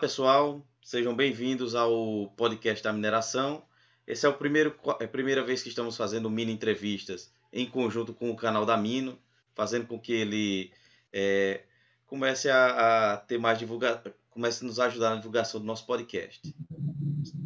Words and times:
pessoal, 0.00 0.66
sejam 0.82 1.14
bem-vindos 1.14 1.74
ao 1.74 2.32
podcast 2.34 2.82
da 2.82 2.90
mineração. 2.90 3.62
Esse 4.06 4.24
é 4.24 4.28
o 4.30 4.32
primeiro, 4.32 4.74
é 4.98 5.04
a 5.04 5.08
primeira 5.08 5.44
vez 5.44 5.62
que 5.62 5.68
estamos 5.68 5.94
fazendo 5.94 6.30
mini 6.30 6.50
entrevistas 6.50 7.30
em 7.52 7.68
conjunto 7.68 8.14
com 8.14 8.30
o 8.30 8.36
canal 8.36 8.64
da 8.64 8.78
Mino, 8.78 9.18
fazendo 9.54 9.86
com 9.86 10.00
que 10.00 10.14
ele 10.14 10.72
é, 11.12 11.64
comece 12.06 12.48
a, 12.48 13.12
a, 13.12 13.16
ter 13.18 13.36
mais 13.36 13.58
divulgação, 13.58 14.10
comece 14.30 14.64
a 14.64 14.68
nos 14.68 14.80
ajudar 14.80 15.10
na 15.10 15.16
divulgação 15.16 15.60
do 15.60 15.66
nosso 15.66 15.84
podcast. 15.84 16.54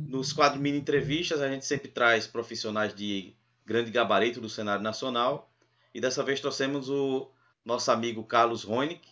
Nos 0.06 0.32
quadros 0.32 0.62
mini 0.62 0.78
entrevistas, 0.78 1.42
a 1.42 1.48
gente 1.48 1.66
sempre 1.66 1.88
traz 1.88 2.28
profissionais 2.28 2.94
de 2.94 3.34
grande 3.66 3.90
gabarito 3.90 4.40
do 4.40 4.48
cenário 4.48 4.82
nacional. 4.82 5.50
E 5.92 6.00
dessa 6.00 6.22
vez 6.22 6.40
trouxemos 6.40 6.88
o 6.88 7.28
nosso 7.64 7.90
amigo 7.90 8.22
Carlos 8.22 8.62
Roenick, 8.62 9.08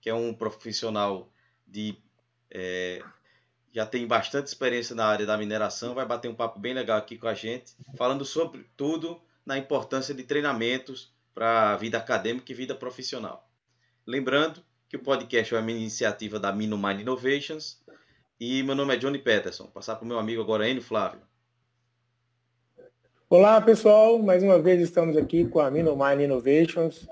que 0.00 0.08
é 0.08 0.14
um 0.14 0.32
profissional 0.32 1.30
de. 1.66 1.98
É, 2.50 3.02
já 3.72 3.84
tem 3.84 4.06
bastante 4.06 4.46
experiência 4.46 4.94
na 4.94 5.06
área 5.06 5.26
da 5.26 5.36
mineração, 5.36 5.94
vai 5.94 6.06
bater 6.06 6.28
um 6.28 6.34
papo 6.34 6.58
bem 6.58 6.72
legal 6.72 6.98
aqui 6.98 7.18
com 7.18 7.28
a 7.28 7.34
gente, 7.34 7.74
falando 7.96 8.24
sobre 8.24 8.66
tudo 8.76 9.20
na 9.44 9.58
importância 9.58 10.14
de 10.14 10.22
treinamentos 10.22 11.12
para 11.34 11.72
a 11.72 11.76
vida 11.76 11.98
acadêmica 11.98 12.50
e 12.50 12.54
vida 12.54 12.74
profissional. 12.74 13.46
Lembrando 14.06 14.62
que 14.88 14.96
o 14.96 15.02
podcast 15.02 15.54
é 15.54 15.58
uma 15.58 15.70
iniciativa 15.70 16.40
da 16.40 16.52
Mino 16.52 16.78
Mind 16.78 17.00
Innovations 17.00 17.82
e 18.40 18.62
meu 18.62 18.74
nome 18.74 18.94
é 18.94 18.96
Johnny 18.96 19.18
Peterson. 19.18 19.66
Passar 19.66 19.96
para 19.96 20.04
o 20.04 20.08
meu 20.08 20.18
amigo 20.18 20.40
agora, 20.40 20.68
Enio 20.68 20.82
Flávio. 20.82 21.20
Olá, 23.28 23.60
pessoal. 23.60 24.18
Mais 24.20 24.42
uma 24.42 24.58
vez 24.58 24.80
estamos 24.80 25.16
aqui 25.16 25.44
com 25.46 25.58
a 25.58 25.70
Mino 25.70 25.96
Mind 25.96 26.20
Innovations, 26.20 27.08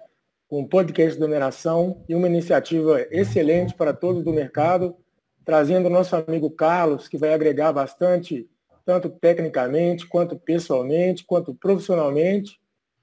um 0.50 0.66
podcast 0.66 1.14
de 1.14 1.20
dominação 1.20 2.04
e 2.08 2.14
uma 2.14 2.28
iniciativa 2.28 3.06
excelente 3.10 3.74
para 3.74 3.92
todos 3.92 4.22
do 4.22 4.32
mercado, 4.32 4.96
trazendo 5.44 5.86
o 5.86 5.90
nosso 5.90 6.16
amigo 6.16 6.50
Carlos, 6.50 7.08
que 7.08 7.18
vai 7.18 7.34
agregar 7.34 7.72
bastante, 7.72 8.48
tanto 8.84 9.10
tecnicamente, 9.10 10.06
quanto 10.06 10.36
pessoalmente, 10.36 11.24
quanto 11.24 11.54
profissionalmente. 11.54 12.58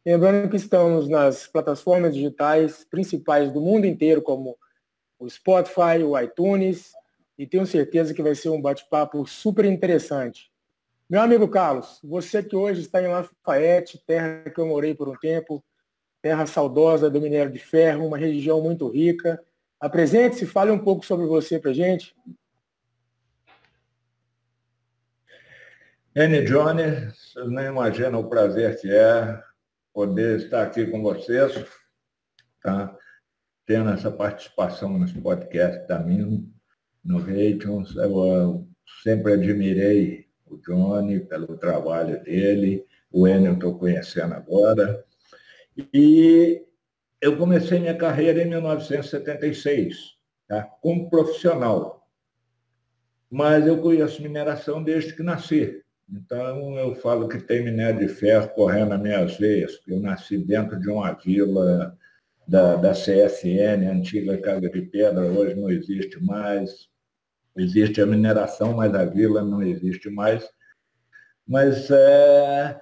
Lembrando 0.05 0.49
que 0.49 0.55
estamos 0.55 1.07
nas 1.07 1.45
plataformas 1.47 2.15
digitais 2.15 2.83
principais 2.83 3.51
do 3.51 3.61
mundo 3.61 3.85
inteiro, 3.85 4.21
como 4.21 4.57
o 5.19 5.29
Spotify, 5.29 6.03
o 6.03 6.19
iTunes, 6.19 6.91
e 7.37 7.45
tenho 7.45 7.65
certeza 7.65 8.13
que 8.13 8.23
vai 8.23 8.33
ser 8.35 8.49
um 8.49 8.61
bate-papo 8.61 9.25
super 9.27 9.65
interessante. 9.65 10.51
Meu 11.09 11.21
amigo 11.21 11.47
Carlos, 11.47 11.99
você 12.03 12.41
que 12.41 12.55
hoje 12.55 12.81
está 12.81 13.01
em 13.03 13.07
Lafayette, 13.07 14.01
terra 14.05 14.49
que 14.49 14.59
eu 14.59 14.65
morei 14.65 14.95
por 14.95 15.09
um 15.09 15.15
tempo, 15.15 15.63
terra 16.21 16.45
saudosa 16.45 17.09
do 17.09 17.19
minério 17.19 17.51
de 17.51 17.59
ferro, 17.59 18.07
uma 18.07 18.17
região 18.17 18.61
muito 18.61 18.87
rica. 18.87 19.43
Apresente-se, 19.81 20.45
fale 20.45 20.69
um 20.69 20.77
pouco 20.77 21.03
sobre 21.03 21.25
você 21.25 21.59
para 21.59 21.73
gente. 21.73 22.15
N. 26.13 26.45
Johnny, 26.45 27.11
vocês 27.11 27.49
nem 27.49 27.65
imaginam 27.65 28.19
o 28.19 28.29
prazer 28.29 28.79
que 28.79 28.93
é 28.93 29.41
poder 29.91 30.37
estar 30.37 30.61
aqui 30.61 30.85
com 30.85 31.01
vocês, 31.01 31.65
tá? 32.61 32.95
tendo 33.65 33.89
essa 33.89 34.11
participação 34.11 34.99
nesse 34.99 35.19
podcast 35.19 35.87
da 35.87 35.97
Mino, 35.99 36.47
no 37.03 37.19
Ratings. 37.19 37.95
Eu 37.95 38.67
sempre 39.01 39.33
admirei 39.33 40.27
o 40.45 40.57
Johnny 40.57 41.21
pelo 41.21 41.57
trabalho 41.57 42.21
dele, 42.21 42.85
o 43.11 43.27
Enio 43.27 43.53
estou 43.53 43.79
conhecendo 43.79 44.33
agora, 44.33 45.03
e 45.93 46.65
eu 47.21 47.37
comecei 47.37 47.79
minha 47.79 47.95
carreira 47.95 48.41
em 48.41 48.49
1976, 48.49 50.17
tá? 50.47 50.63
como 50.81 51.09
profissional. 51.09 52.07
Mas 53.29 53.65
eu 53.67 53.77
conheço 53.77 54.21
mineração 54.21 54.83
desde 54.83 55.15
que 55.15 55.21
nasci. 55.21 55.81
Então, 56.11 56.77
eu 56.77 56.95
falo 56.95 57.29
que 57.29 57.37
tem 57.37 57.63
minério 57.63 57.99
de 57.99 58.13
ferro 58.13 58.49
correndo 58.49 58.89
nas 58.89 59.01
minhas 59.01 59.37
veias, 59.37 59.79
eu 59.87 59.99
nasci 59.99 60.37
dentro 60.39 60.77
de 60.77 60.89
uma 60.89 61.13
vila 61.13 61.97
da, 62.45 62.75
da 62.75 62.91
CSN, 62.91 63.87
antiga 63.89 64.37
Casa 64.39 64.69
de 64.69 64.81
Pedra, 64.81 65.21
hoje 65.21 65.55
não 65.55 65.69
existe 65.69 66.21
mais. 66.21 66.89
Existe 67.55 68.01
a 68.01 68.05
mineração, 68.05 68.73
mas 68.73 68.93
a 68.93 69.05
vila 69.05 69.41
não 69.41 69.61
existe 69.61 70.09
mais. 70.09 70.43
Mas 71.47 71.89
é, 71.91 72.81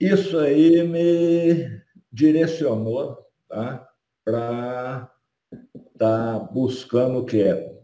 isso 0.00 0.38
aí 0.38 0.86
me 0.86 1.80
direcionou 2.12 3.27
tá, 3.48 3.88
para 4.24 5.10
estar 5.74 6.38
tá 6.38 6.38
buscando 6.38 7.18
o 7.18 7.24
que 7.24 7.42
é? 7.42 7.76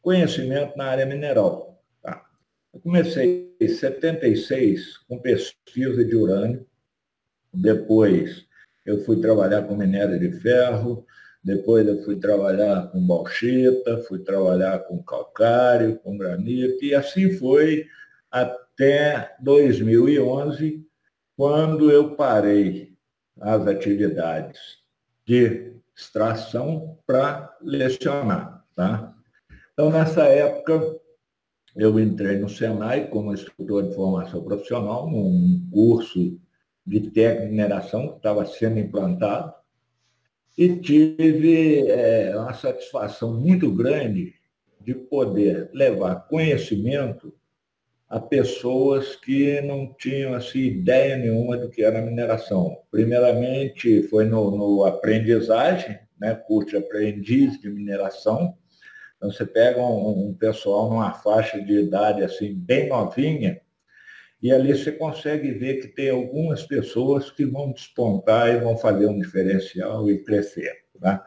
Conhecimento 0.00 0.76
na 0.76 0.86
área 0.86 1.04
mineral. 1.04 1.82
Tá. 2.02 2.24
Eu 2.72 2.80
comecei 2.80 3.54
em 3.60 3.68
76 3.68 4.98
com 5.08 5.18
pesquisa 5.18 6.04
de 6.04 6.16
urânio, 6.16 6.66
depois 7.52 8.46
eu 8.86 9.04
fui 9.04 9.20
trabalhar 9.20 9.62
com 9.62 9.76
minério 9.76 10.18
de 10.18 10.32
ferro, 10.40 11.04
depois 11.42 11.86
eu 11.86 12.02
fui 12.04 12.16
trabalhar 12.16 12.88
com 12.90 13.06
bauxita, 13.06 13.98
fui 14.08 14.20
trabalhar 14.20 14.78
com 14.80 15.02
calcário, 15.02 15.98
com 15.98 16.16
granito, 16.16 16.84
e 16.84 16.94
assim 16.94 17.32
foi 17.32 17.86
até 18.30 19.34
2011, 19.40 20.86
quando 21.36 21.90
eu 21.90 22.14
parei 22.14 22.94
as 23.40 23.66
atividades 23.66 24.79
de 25.30 25.76
extração 25.96 26.98
para 27.06 27.56
lecionar. 27.62 28.64
Tá? 28.74 29.14
Então, 29.72 29.88
nessa 29.88 30.24
época, 30.24 30.98
eu 31.76 32.00
entrei 32.00 32.36
no 32.36 32.48
Senai 32.48 33.06
como 33.06 33.32
instrutor 33.32 33.88
de 33.88 33.94
formação 33.94 34.42
profissional, 34.42 35.08
num 35.08 35.68
curso 35.72 36.36
de 36.84 37.12
técnica 37.12 37.44
de 37.44 37.50
mineração 37.52 38.08
que 38.08 38.16
estava 38.16 38.44
sendo 38.44 38.80
implantado, 38.80 39.54
e 40.58 40.76
tive 40.78 41.88
é, 41.88 42.36
uma 42.36 42.52
satisfação 42.52 43.32
muito 43.32 43.72
grande 43.72 44.34
de 44.80 44.94
poder 44.94 45.70
levar 45.72 46.26
conhecimento 46.26 47.32
a 48.10 48.18
pessoas 48.18 49.14
que 49.14 49.60
não 49.60 49.94
tinham 49.94 50.34
assim, 50.34 50.58
ideia 50.58 51.16
nenhuma 51.16 51.56
do 51.56 51.70
que 51.70 51.84
era 51.84 52.02
mineração. 52.02 52.76
Primeiramente, 52.90 54.02
foi 54.08 54.24
no, 54.24 54.50
no 54.50 54.84
aprendizagem, 54.84 55.96
né, 56.20 56.34
curso 56.34 56.70
de 56.70 56.76
aprendiz 56.78 57.60
de 57.60 57.70
mineração. 57.70 58.58
Então, 59.16 59.30
você 59.30 59.46
pega 59.46 59.80
um, 59.80 60.30
um, 60.30 60.34
pessoal 60.34 60.90
numa 60.90 61.12
faixa 61.12 61.62
de 61.62 61.72
idade 61.72 62.24
assim 62.24 62.52
bem 62.52 62.88
novinha, 62.88 63.60
e 64.42 64.50
ali 64.50 64.76
você 64.76 64.90
consegue 64.90 65.52
ver 65.52 65.80
que 65.80 65.88
tem 65.88 66.10
algumas 66.10 66.64
pessoas 66.64 67.30
que 67.30 67.44
vão 67.44 67.70
despontar 67.70 68.48
e 68.48 68.58
vão 68.58 68.76
fazer 68.76 69.06
um 69.06 69.20
diferencial 69.20 70.10
e 70.10 70.24
crescer. 70.24 70.72
Tá? 71.00 71.24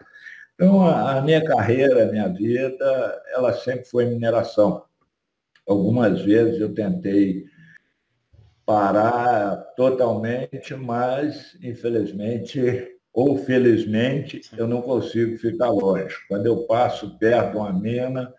Então, 0.55 0.85
a, 0.85 1.17
a 1.17 1.21
minha 1.21 1.45
carreira, 1.45 2.03
a 2.03 2.11
minha 2.11 2.27
vida, 2.27 3.23
ela 3.33 3.53
sempre 3.53 3.85
foi 3.85 4.05
mineração 4.05 4.83
Algumas 5.67 6.21
vezes 6.21 6.59
eu 6.59 6.73
tentei 6.73 7.45
parar 8.65 9.55
totalmente, 9.75 10.75
mas 10.75 11.57
infelizmente 11.61 12.89
ou 13.13 13.37
felizmente 13.37 14.41
eu 14.57 14.67
não 14.67 14.81
consigo 14.81 15.37
ficar 15.37 15.69
longe. 15.69 16.15
Quando 16.27 16.47
eu 16.47 16.65
passo 16.65 17.17
perto 17.19 17.51
de 17.51 17.57
uma 17.57 17.71
mina, 17.71 18.33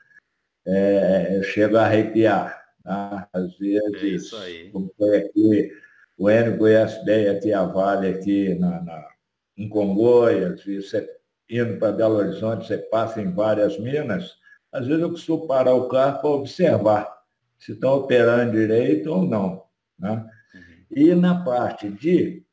é, 0.66 1.36
eu 1.38 1.42
chego 1.44 1.76
a 1.76 1.84
arrepiar. 1.84 2.60
Tá? 2.82 3.28
Às 3.32 3.56
vezes, 3.56 4.32
é 4.32 4.68
como 4.70 4.92
foi 4.98 5.18
aqui, 5.18 5.72
o 6.18 6.30
Enio 6.30 6.58
conhece 6.58 7.04
bem 7.04 7.28
aqui 7.28 7.52
a 7.52 7.64
Vale, 7.64 8.08
aqui 8.08 8.54
na, 8.56 8.82
na, 8.82 9.08
em 9.56 9.68
Congonhas, 9.68 10.66
e 10.66 10.82
você 10.82 11.08
indo 11.48 11.78
para 11.78 11.92
Belo 11.92 12.16
Horizonte, 12.16 12.66
você 12.66 12.78
passa 12.78 13.20
em 13.20 13.32
várias 13.32 13.78
minas, 13.78 14.36
às 14.72 14.86
vezes 14.86 15.02
eu 15.02 15.10
costumo 15.10 15.46
parar 15.46 15.74
o 15.74 15.88
carro 15.88 16.20
para 16.20 16.30
observar 16.30 17.13
se 17.58 17.72
estão 17.72 17.94
operando 17.94 18.52
direito 18.52 19.10
ou 19.10 19.24
não. 19.24 19.64
Né? 19.98 20.26
Uhum. 20.54 20.60
E 20.90 21.14
na 21.14 21.44
parte 21.44 21.88
de 21.88 22.44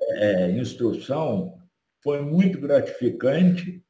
é, 0.00 0.50
instrução, 0.52 1.58
foi 2.02 2.22
muito 2.22 2.60
gratificante 2.60 3.82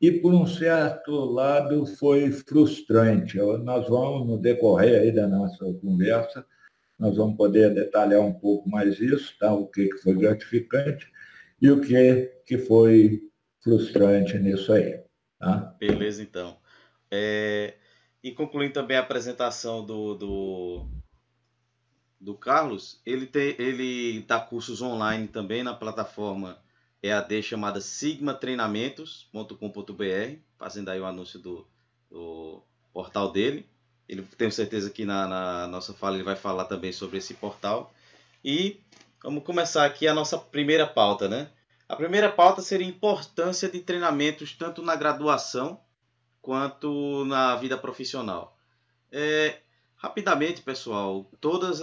e, 0.00 0.10
por 0.10 0.34
um 0.34 0.46
certo 0.46 1.12
lado, 1.12 1.86
foi 1.86 2.30
frustrante. 2.32 3.38
Nós 3.38 3.88
vamos, 3.88 4.26
no 4.26 4.36
decorrer 4.36 5.00
aí 5.00 5.12
da 5.12 5.28
nossa 5.28 5.64
conversa, 5.80 6.44
nós 6.98 7.16
vamos 7.16 7.36
poder 7.36 7.72
detalhar 7.72 8.20
um 8.20 8.32
pouco 8.32 8.68
mais 8.68 9.00
isso, 9.00 9.36
tá? 9.38 9.52
o 9.52 9.66
que, 9.66 9.88
que 9.88 9.98
foi 9.98 10.14
gratificante 10.14 11.10
e 11.60 11.70
o 11.70 11.80
que, 11.80 12.32
que 12.44 12.58
foi 12.58 13.22
frustrante 13.62 14.38
nisso 14.38 14.72
aí. 14.72 15.00
Tá? 15.38 15.76
Beleza, 15.78 16.22
então. 16.22 16.56
É, 17.10 17.74
e 18.22 18.30
concluindo 18.30 18.74
também 18.74 18.96
a 18.96 19.00
apresentação 19.00 19.84
do, 19.84 20.14
do, 20.14 20.86
do 22.20 22.34
Carlos, 22.34 23.00
ele, 23.04 23.26
tem, 23.26 23.56
ele 23.58 24.20
dá 24.20 24.38
cursos 24.38 24.80
online 24.80 25.26
também 25.26 25.64
na 25.64 25.74
plataforma 25.74 26.56
EAD 27.02 27.42
chamada 27.42 27.80
sigmatreinamentos.com.br, 27.80 30.36
fazendo 30.56 30.90
aí 30.90 31.00
o 31.00 31.06
anúncio 31.06 31.40
do, 31.40 31.66
do, 32.08 32.62
portal 32.92 33.32
dele. 33.32 33.68
Ele 34.08 34.22
tenho 34.22 34.52
certeza 34.52 34.88
que 34.88 35.04
na, 35.04 35.26
na 35.26 35.66
nossa 35.66 35.92
fala 35.92 36.14
ele 36.14 36.22
vai 36.22 36.36
falar 36.36 36.66
também 36.66 36.92
sobre 36.92 37.18
esse 37.18 37.34
portal. 37.34 37.92
E 38.44 38.80
vamos 39.20 39.42
começar 39.42 39.84
aqui 39.84 40.06
a 40.06 40.14
nossa 40.14 40.38
primeira 40.38 40.86
pauta, 40.86 41.28
né? 41.28 41.50
A 41.88 41.96
primeira 41.96 42.30
pauta 42.30 42.62
seria 42.62 42.86
a 42.86 42.90
importância 42.90 43.68
de 43.68 43.80
treinamentos 43.80 44.52
tanto 44.52 44.80
na 44.80 44.94
graduação 44.94 45.80
quanto 46.42 47.24
na 47.24 47.56
vida 47.56 47.78
profissional. 47.78 48.58
É, 49.10 49.60
rapidamente, 49.96 50.60
pessoal, 50.60 51.30
todas 51.40 51.80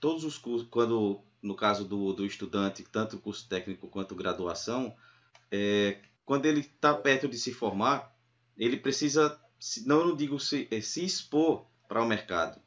todos 0.00 0.24
os 0.24 0.36
cursos, 0.36 0.66
quando 0.68 1.22
no 1.40 1.54
caso 1.54 1.84
do, 1.84 2.12
do 2.12 2.26
estudante, 2.26 2.82
tanto 2.82 3.18
curso 3.18 3.48
técnico 3.48 3.88
quanto 3.88 4.14
graduação, 4.14 4.94
é, 5.50 5.98
quando 6.24 6.46
ele 6.46 6.60
está 6.60 6.92
perto 6.92 7.28
de 7.28 7.38
se 7.38 7.52
formar, 7.52 8.14
ele 8.56 8.76
precisa, 8.76 9.40
não, 9.86 10.08
não 10.08 10.16
digo 10.16 10.38
se, 10.38 10.68
é, 10.70 10.80
se 10.80 11.04
expor 11.04 11.64
para 11.88 12.02
o 12.02 12.06
mercado, 12.06 12.60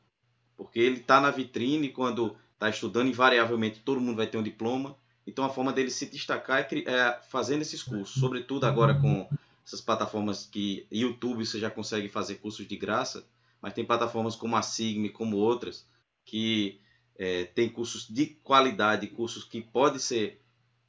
porque 0.57 0.80
ele 0.80 1.01
está 1.01 1.22
na 1.22 1.30
vitrine 1.30 1.90
quando 1.90 2.36
está 2.54 2.69
estudando, 2.69 3.10
invariavelmente 3.10 3.81
todo 3.81 4.01
mundo 4.01 4.18
vai 4.18 4.28
ter 4.28 4.38
um 4.38 4.44
diploma, 4.44 4.98
então 5.25 5.45
a 5.45 5.50
forma 5.50 5.72
dele 5.72 5.92
se 5.92 6.06
destacar 6.07 6.60
é, 6.60 6.68
é 6.86 7.22
fazendo 7.30 7.62
esses 7.62 7.84
cursos, 7.84 8.19
sobretudo 8.19 8.66
agora 8.66 8.95
com 8.95 9.30
essas 9.65 9.81
plataformas 9.81 10.45
que 10.45 10.86
YouTube 10.92 11.45
você 11.45 11.60
já 11.60 11.69
consegue 11.69 12.10
fazer 12.10 12.36
cursos 12.36 12.68
de 12.68 12.75
graça, 12.75 13.27
mas 13.62 13.74
tem 13.74 13.86
plataformas 13.86 14.36
como 14.36 14.56
a 14.56 14.62
Sigme, 14.62 15.10
como 15.10 15.38
outras, 15.38 15.88
que 16.25 16.81
é, 17.15 17.45
tem 17.45 17.69
cursos 17.69 18.07
de 18.07 18.25
qualidade, 18.25 19.07
cursos 19.07 19.44
que 19.44 19.62
pode 19.62 20.00
ser 20.00 20.42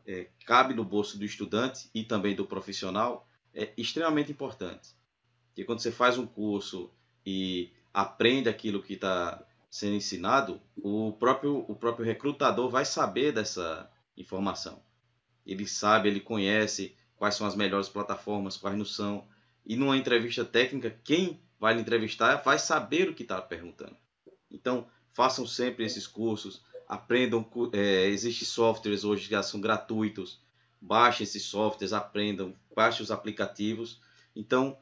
é, 0.07 0.29
cabe 0.45 0.75
no 0.75 0.85
bolso 0.85 1.19
do 1.19 1.25
estudante 1.25 1.89
e 1.95 2.05
também 2.05 2.35
do 2.35 2.45
profissional, 2.45 3.29
é 3.55 3.73
extremamente 3.77 4.33
importante. 4.33 4.91
Porque 5.49 5.65
quando 5.65 5.81
você 5.81 5.93
faz 5.93 6.19
um 6.19 6.27
curso 6.27 6.91
e 7.25 7.73
aprende 7.93 8.49
aquilo 8.49 8.83
que 8.83 8.95
está 8.95 9.45
sendo 9.71 9.95
ensinado, 9.95 10.61
o 10.77 11.13
próprio, 11.13 11.65
o 11.69 11.75
próprio 11.75 12.05
recrutador 12.05 12.69
vai 12.69 12.85
saber 12.85 13.33
dessa 13.33 13.91
informação. 14.17 14.83
Ele 15.47 15.67
sabe, 15.67 16.09
ele 16.09 16.21
conhece 16.21 16.97
quais 17.17 17.35
são 17.35 17.47
as 17.47 17.55
melhores 17.55 17.89
plataformas, 17.89 18.57
quais 18.57 18.77
não 18.77 18.85
são. 18.85 19.27
E 19.65 19.77
numa 19.77 19.97
entrevista 19.97 20.45
técnica, 20.45 20.97
quem 21.03 21.41
vai 21.59 21.75
lhe 21.75 21.81
entrevistar 21.81 22.37
vai 22.43 22.59
saber 22.59 23.09
o 23.09 23.15
que 23.15 23.23
está 23.23 23.41
perguntando. 23.41 23.97
Então, 24.51 24.87
façam 25.13 25.47
sempre 25.47 25.85
esses 25.85 26.07
cursos, 26.07 26.63
aprendam. 26.89 27.49
É, 27.73 28.07
Existem 28.07 28.47
softwares 28.47 29.05
hoje 29.05 29.29
que 29.29 29.43
são 29.43 29.61
gratuitos. 29.61 30.43
Baixem 30.81 31.25
esses 31.25 31.45
softwares, 31.45 31.95
aprendam, 31.95 32.55
baixem 32.75 33.03
os 33.03 33.11
aplicativos. 33.11 34.01
Então, 34.37 34.77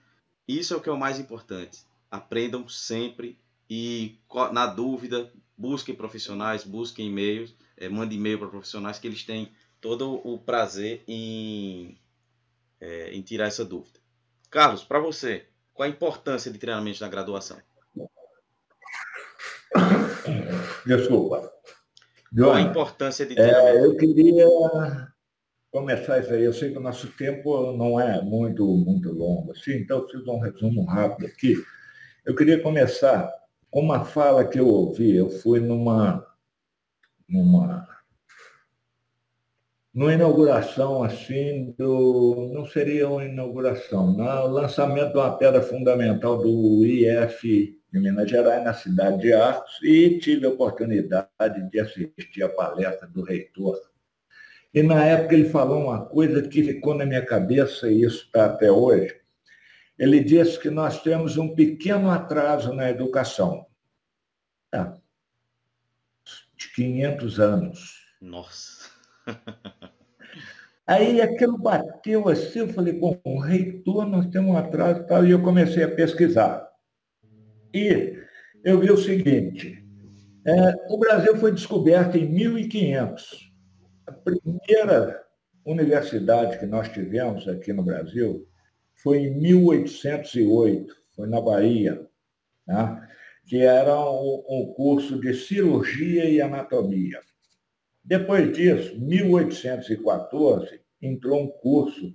isso 0.49 0.75
é 0.75 0.77
o 0.77 0.81
que 0.81 0.89
é 0.89 0.93
o 0.93 0.99
mais 0.99 1.21
importante. 1.21 1.81
Aprendam 2.11 2.69
sempre 2.69 3.39
e, 3.71 4.19
na 4.53 4.67
dúvida, 4.67 5.33
busquem 5.57 5.95
profissionais, 5.95 6.65
busquem 6.65 7.07
e-mails, 7.07 7.55
é, 7.77 7.89
mandem 7.89 8.19
e-mail 8.19 8.39
para 8.39 8.49
profissionais 8.49 8.99
que 8.99 9.07
eles 9.07 9.23
têm 9.23 9.53
todo 9.81 10.21
o 10.27 10.39
prazer 10.39 11.05
em, 11.07 11.97
é, 12.83 13.11
em 13.13 13.23
tirar 13.23 13.47
essa 13.47 13.65
dúvida. 13.65 14.01
Carlos, 14.51 14.83
para 14.83 14.99
você, 14.99 15.47
qual 15.73 15.89
a 15.89 15.91
importância 15.91 16.51
de 16.51 16.59
treinamento 16.59 17.01
na 17.01 17.09
graduação? 17.09 17.57
Desculpa. 20.85 21.51
Qual 22.37 22.53
a 22.53 22.61
importância 22.61 23.25
de 23.25 23.37
treinamento? 23.37 23.79
É, 23.79 23.85
eu 23.85 23.97
queria 23.97 24.47
começar 25.71 26.19
isso 26.19 26.35
aí. 26.35 26.43
Eu 26.43 26.53
sei 26.53 26.73
que 26.73 26.79
o 26.79 26.83
nosso 26.83 27.07
tempo 27.13 27.73
não 27.73 28.01
é 28.01 28.21
muito, 28.21 28.67
muito 28.67 29.13
longo, 29.13 29.53
assim, 29.53 29.75
então 29.75 29.99
eu 30.01 30.09
fiz 30.09 30.27
um 30.27 30.41
resumo 30.41 30.85
rápido 30.85 31.27
aqui. 31.27 31.55
Eu 32.27 32.35
queria 32.35 32.61
começar 32.61 33.33
com 33.71 33.81
uma 33.81 34.05
fala 34.05 34.45
que 34.45 34.59
eu 34.59 34.67
ouvi. 34.67 35.15
Eu 35.15 35.31
fui 35.31 35.61
numa, 35.61 36.27
numa 37.29 37.87
numa 39.95 40.15
inauguração 40.15 41.03
assim 41.03 41.75
do 41.79 42.51
não 42.55 42.65
seria 42.65 43.09
uma 43.09 43.25
inauguração, 43.25 44.13
no 44.13 44.47
lançamento 44.47 45.13
de 45.13 45.19
uma 45.19 45.37
pedra 45.37 45.61
fundamental 45.61 46.39
do 46.39 46.85
IF 46.85 47.79
de 47.93 48.01
Minas 48.01 48.31
Gerais 48.31 48.65
na 48.65 48.73
cidade 48.73 49.21
de 49.21 49.33
Arcos 49.35 49.79
e 49.83 50.19
tive 50.19 50.47
a 50.47 50.51
oportunidade 50.51 51.29
de 51.71 51.79
assistir 51.79 52.43
a 52.43 52.49
palestra 52.49 53.07
do 53.07 53.23
reitor. 53.23 53.79
E 54.73 54.83
na 54.83 55.05
época 55.05 55.35
ele 55.35 55.51
falou 55.51 55.83
uma 55.85 56.07
coisa 56.07 56.41
que 56.49 56.65
ficou 56.65 56.95
na 56.95 57.05
minha 57.05 57.25
cabeça 57.25 57.91
e 57.91 58.03
isso 58.03 58.25
está 58.25 58.47
até 58.47 58.73
hoje. 58.73 59.15
Ele 59.99 60.25
disse 60.25 60.59
que 60.59 60.71
nós 60.71 61.03
temos 61.03 61.37
um 61.37 61.55
pequeno 61.55 62.11
atraso 62.11 62.73
na 62.73 62.89
educação. 62.89 63.67
Ah, 64.73 64.97
de 66.57 66.73
500 66.75 67.41
anos. 67.41 68.07
Nossa. 68.19 68.91
Aí 70.93 71.23
aquilo 71.23 71.57
bateu 71.57 72.29
assim, 72.29 72.59
eu 72.59 72.69
falei, 72.69 72.93
bom, 72.93 73.19
o 73.25 73.39
reitor, 73.39 74.05
nós 74.05 74.27
temos 74.27 74.51
um 74.51 74.59
atraso 74.59 75.01
e 75.01 75.07
tal, 75.07 75.27
e 75.27 75.31
eu 75.31 75.43
comecei 75.43 75.83
a 75.85 75.91
pesquisar. 75.91 76.69
E 77.73 78.19
eu 78.63 78.79
vi 78.79 78.91
o 78.91 78.99
seguinte, 78.99 79.83
é, 80.47 80.75
o 80.91 80.99
Brasil 80.99 81.35
foi 81.39 81.51
descoberto 81.51 82.17
em 82.17 82.29
1500. 82.29 83.51
A 84.07 84.13
primeira 84.13 85.25
universidade 85.65 86.59
que 86.59 86.67
nós 86.67 86.91
tivemos 86.91 87.49
aqui 87.49 87.73
no 87.73 87.83
Brasil 87.83 88.47
foi 89.03 89.21
em 89.21 89.41
1808, 89.41 90.95
foi 91.17 91.27
na 91.27 91.41
Bahia, 91.41 92.07
né? 92.67 93.09
que 93.47 93.63
era 93.63 93.99
um, 93.99 94.45
um 94.47 94.75
curso 94.77 95.19
de 95.19 95.33
cirurgia 95.33 96.29
e 96.29 96.39
anatomia. 96.43 97.19
Depois 98.05 98.53
disso, 98.53 99.01
1814, 99.01 100.82
entrou 101.03 101.43
um 101.43 101.49
curso 101.49 102.15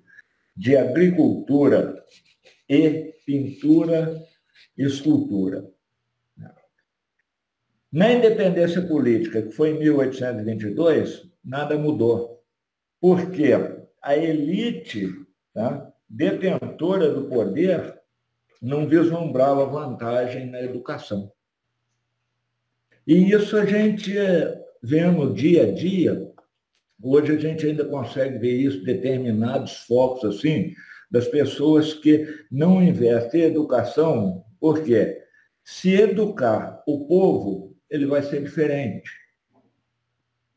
de 0.56 0.76
agricultura 0.76 2.04
e 2.68 3.14
pintura 3.26 4.20
e 4.78 4.84
escultura. 4.84 5.70
Na 7.92 8.12
independência 8.12 8.82
política, 8.82 9.42
que 9.42 9.52
foi 9.52 9.72
em 9.72 9.80
1822, 9.80 11.30
nada 11.44 11.78
mudou. 11.78 12.44
Porque 13.00 13.52
a 14.02 14.18
elite 14.18 15.14
tá, 15.54 15.94
detentora 16.10 17.12
do 17.12 17.28
poder 17.28 17.98
não 18.62 18.88
vislumbrava 18.88 19.66
vantagem 19.66 20.48
na 20.48 20.62
educação. 20.62 21.32
E 23.06 23.32
isso 23.32 23.56
a 23.56 23.66
gente 23.66 24.14
vendo 24.82 25.34
dia 25.34 25.64
a 25.64 25.72
dia, 25.72 26.32
hoje 27.02 27.34
a 27.34 27.40
gente 27.40 27.66
ainda 27.66 27.86
consegue 27.86 28.38
ver 28.38 28.56
isso, 28.56 28.84
determinados 28.84 29.78
focos 29.86 30.38
assim, 30.38 30.74
das 31.10 31.28
pessoas 31.28 31.94
que 31.94 32.28
não 32.52 32.82
investem 32.82 33.42
em 33.42 33.46
educação, 33.46 34.44
porque 34.60 35.22
se 35.64 35.94
educar 35.94 36.84
o 36.88 37.08
povo, 37.08 37.76
ele 37.90 38.06
vai 38.06 38.22
ser 38.22 38.44
diferente. 38.44 39.10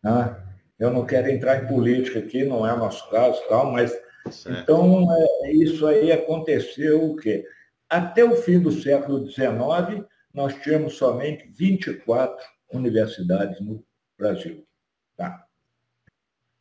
Tá? 0.03 0.45
Eu 0.79 0.91
não 0.91 1.05
quero 1.05 1.29
entrar 1.29 1.63
em 1.63 1.67
política 1.67 2.21
aqui, 2.21 2.45
não 2.45 2.67
é 2.67 2.75
nosso 2.77 3.09
caso, 3.11 3.41
tal, 3.49 3.71
mas 3.71 3.93
certo. 4.31 4.63
então 4.63 5.07
é, 5.13 5.53
isso 5.53 5.87
aí 5.87 6.11
aconteceu 6.11 7.11
o 7.11 7.17
quê? 7.17 7.45
Até 7.89 8.25
o 8.25 8.37
fim 8.37 8.59
do 8.61 8.73
século 8.73 9.29
XIX, 9.29 10.07
nós 10.33 10.55
tínhamos 10.63 10.95
somente 10.95 11.49
24 11.51 12.37
universidades 12.73 13.61
no 13.61 13.85
Brasil. 14.17 14.65
Tá? 15.17 15.45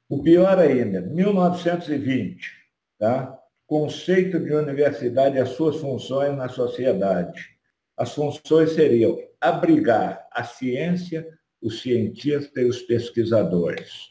O 0.09 0.23
pior 0.23 0.57
ainda, 0.57 1.01
1920, 1.01 2.51
tá? 2.97 3.39
conceito 3.67 4.39
de 4.39 4.51
universidade 4.51 5.37
e 5.37 5.39
as 5.39 5.49
suas 5.49 5.75
funções 5.75 6.35
na 6.35 6.49
sociedade. 6.49 7.47
As 7.95 8.15
funções 8.15 8.71
seriam 8.71 9.19
abrigar 9.39 10.27
a 10.31 10.43
ciência, 10.43 11.27
os 11.61 11.83
cientistas 11.83 12.63
e 12.63 12.65
os 12.67 12.81
pesquisadores. 12.81 14.09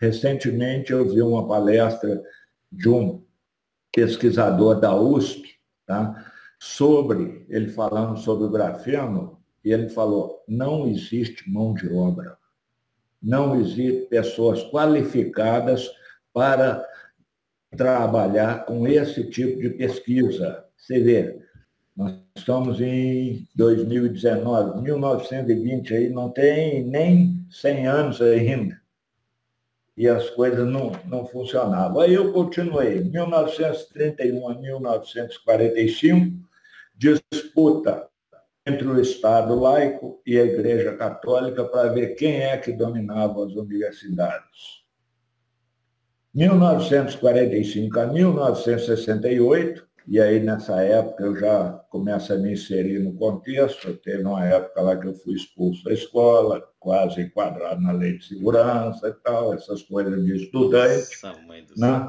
Recentemente 0.00 0.92
eu 0.92 1.06
vi 1.06 1.20
uma 1.20 1.46
palestra 1.46 2.22
de 2.72 2.88
um 2.88 3.22
pesquisador 3.92 4.80
da 4.80 4.96
USP, 4.96 5.54
tá? 5.84 6.32
sobre, 6.58 7.44
ele 7.50 7.68
falando 7.68 8.16
sobre 8.16 8.46
o 8.46 8.50
grafeno, 8.50 9.38
e 9.62 9.70
ele 9.70 9.90
falou, 9.90 10.42
não 10.48 10.88
existe 10.88 11.50
mão 11.50 11.74
de 11.74 11.92
obra 11.92 12.38
não 13.22 13.60
existem 13.60 14.06
pessoas 14.06 14.62
qualificadas 14.64 15.90
para 16.32 16.86
trabalhar 17.76 18.64
com 18.64 18.86
esse 18.86 19.28
tipo 19.30 19.60
de 19.60 19.70
pesquisa. 19.70 20.64
Você 20.76 21.00
vê, 21.00 21.38
nós 21.96 22.14
estamos 22.36 22.80
em 22.80 23.46
2019, 23.54 24.82
1920 24.82 25.94
aí, 25.94 26.08
não 26.10 26.30
tem 26.30 26.84
nem 26.84 27.46
100 27.50 27.86
anos 27.86 28.20
ainda. 28.20 28.80
E 29.96 30.06
as 30.06 30.28
coisas 30.30 30.68
não, 30.68 30.92
não 31.06 31.24
funcionavam. 31.24 32.00
Aí 32.00 32.12
eu 32.12 32.32
continuei, 32.32 33.02
1931 33.02 34.48
a 34.48 34.54
1945, 34.54 36.36
disputa 36.94 38.06
entre 38.66 38.88
o 38.88 39.00
Estado 39.00 39.54
laico 39.54 40.20
e 40.26 40.36
a 40.38 40.44
Igreja 40.44 40.96
Católica 40.96 41.64
para 41.64 41.88
ver 41.92 42.16
quem 42.16 42.42
é 42.42 42.56
que 42.56 42.72
dominava 42.72 43.46
as 43.46 43.54
universidades. 43.54 44.84
1945 46.34 48.00
a 48.00 48.06
1968, 48.08 49.86
e 50.08 50.20
aí 50.20 50.40
nessa 50.40 50.82
época 50.82 51.24
eu 51.24 51.36
já 51.36 51.72
começo 51.88 52.32
a 52.32 52.36
me 52.36 52.52
inserir 52.52 52.98
no 52.98 53.14
contexto, 53.14 53.94
teve 53.98 54.24
uma 54.24 54.44
época 54.44 54.82
lá 54.82 54.96
que 54.96 55.06
eu 55.06 55.14
fui 55.14 55.34
expulso 55.34 55.84
da 55.84 55.92
escola, 55.92 56.62
quase 56.78 57.22
enquadrado 57.22 57.80
na 57.80 57.92
lei 57.92 58.18
de 58.18 58.26
segurança 58.26 59.08
e 59.08 59.12
tal, 59.24 59.54
essas 59.54 59.82
coisas 59.82 60.22
de 60.24 60.36
estudante. 60.36 61.16
Né? 61.76 62.08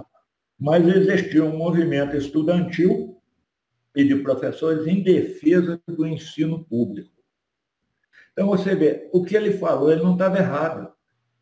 Mas 0.60 0.88
existia 0.88 1.44
um 1.44 1.56
movimento 1.56 2.18
estudantil 2.18 3.17
e 3.98 4.08
de 4.08 4.16
professores 4.18 4.86
em 4.86 5.02
defesa 5.02 5.82
do 5.88 6.06
ensino 6.06 6.64
público. 6.64 7.12
Então, 8.32 8.48
você 8.48 8.76
vê, 8.76 9.10
o 9.12 9.24
que 9.24 9.36
ele 9.36 9.54
falou, 9.54 9.92
ele 9.92 10.04
não 10.04 10.14
estava 10.14 10.38
errado. 10.38 10.94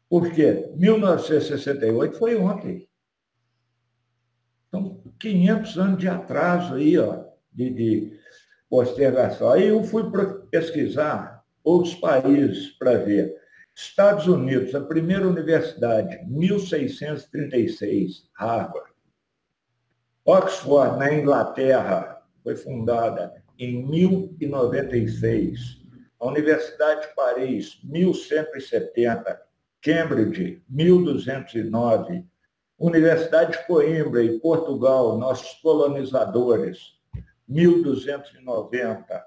Por 0.08 0.32
quê? 0.32 0.72
1968 0.78 2.18
foi 2.18 2.38
ontem. 2.38 2.88
Então, 4.70 5.04
500 5.20 5.78
anos 5.78 6.00
de 6.00 6.08
atraso 6.08 6.76
aí, 6.76 6.98
ó, 6.98 7.26
de, 7.52 7.70
de 7.72 8.20
postergação. 8.70 9.50
Aí 9.50 9.68
eu 9.68 9.84
fui 9.84 10.04
pesquisar 10.50 11.44
outros 11.62 11.94
países 11.96 12.70
para 12.78 13.00
ver. 13.00 13.36
Estados 13.76 14.28
Unidos, 14.28 14.74
a 14.74 14.80
primeira 14.80 15.28
universidade, 15.28 16.24
1636, 16.26 18.30
Harvard. 18.34 18.90
Oxford, 20.24 20.98
na 20.98 21.14
Inglaterra, 21.14 22.15
foi 22.46 22.56
fundada 22.56 23.44
em 23.58 23.84
1096. 23.88 25.82
A 26.20 26.28
Universidade 26.28 27.08
de 27.08 27.16
Paris, 27.16 27.80
1170. 27.84 29.42
Cambridge, 29.82 30.62
1209. 30.70 32.24
Universidade 32.78 33.54
de 33.54 33.66
Coimbra, 33.66 34.24
em 34.24 34.38
Portugal, 34.40 35.18
nossos 35.18 35.54
colonizadores, 35.62 37.00
1290. 37.48 39.26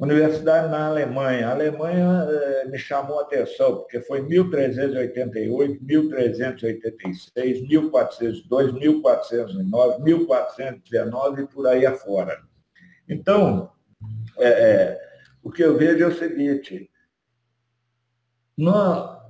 Universidade 0.00 0.70
na 0.70 0.86
Alemanha. 0.86 1.48
A 1.48 1.52
Alemanha 1.52 2.26
eh, 2.26 2.68
me 2.68 2.78
chamou 2.78 3.18
a 3.18 3.22
atenção, 3.22 3.76
porque 3.76 4.00
foi 4.00 4.22
1388, 4.22 5.84
1386, 5.84 7.68
1402, 7.68 8.72
1409, 8.72 10.02
1419 10.02 11.42
e 11.42 11.46
por 11.46 11.66
aí 11.66 11.84
afora. 11.84 12.40
Então, 13.06 13.70
é, 14.38 14.48
é, 14.48 14.98
o 15.42 15.50
que 15.50 15.62
eu 15.62 15.76
vejo 15.76 16.02
é 16.02 16.06
o 16.06 16.18
seguinte: 16.18 16.90
nós, 18.56 19.20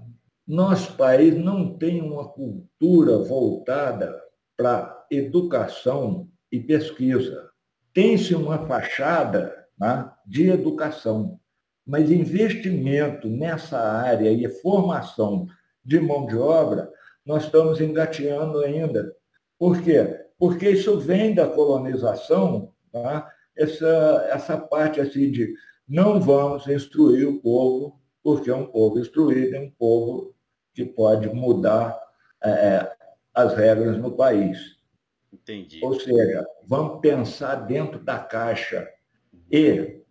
nosso 0.47 0.97
país 0.97 1.37
não 1.37 1.77
tem 1.77 2.01
uma 2.01 2.29
cultura 2.29 3.19
voltada 3.19 4.23
para 4.57 5.05
educação 5.11 6.29
e 6.53 6.61
pesquisa. 6.61 7.51
Tem-se 7.93 8.37
uma 8.37 8.69
fachada 8.69 9.60
né, 9.81 10.11
de 10.27 10.51
educação, 10.51 11.41
mas 11.87 12.11
investimento 12.11 13.29
nessa 13.29 13.79
área 13.81 14.31
e 14.31 14.49
formação 14.61 15.47
de 15.85 15.99
mão 15.99 16.27
de 16.27 16.37
obra, 16.37 16.93
nós 17.25 17.45
estamos 17.45 17.81
engateando 17.81 18.61
ainda. 18.61 19.15
Por 19.59 19.83
quê? 19.83 20.27
Porque 20.39 20.71
isso 20.71 20.99
vem 21.01 21.35
da 21.35 21.49
colonização, 21.49 22.73
tá? 22.93 23.31
essa, 23.57 24.29
essa 24.33 24.59
parte 24.59 25.01
assim 25.01 25.31
de 25.31 25.53
não 25.87 26.21
vamos 26.21 26.67
instruir 26.67 27.29
o 27.29 27.41
povo, 27.41 28.01
porque 28.23 28.51
é 28.51 28.55
um 28.55 28.67
povo 28.67 28.99
instruído, 28.99 29.57
é 29.57 29.61
um 29.61 29.71
povo 29.71 30.35
que 30.73 30.85
pode 30.85 31.29
mudar 31.29 31.99
é, 32.43 32.91
as 33.35 33.55
regras 33.55 33.99
no 33.99 34.17
país. 34.17 34.79
Entendi. 35.33 35.81
Ou 35.83 35.99
seja, 35.99 36.47
vamos 36.67 37.01
pensar 37.01 37.57
dentro 37.67 38.03
da 38.03 38.19
caixa. 38.19 38.89
E 39.51 40.03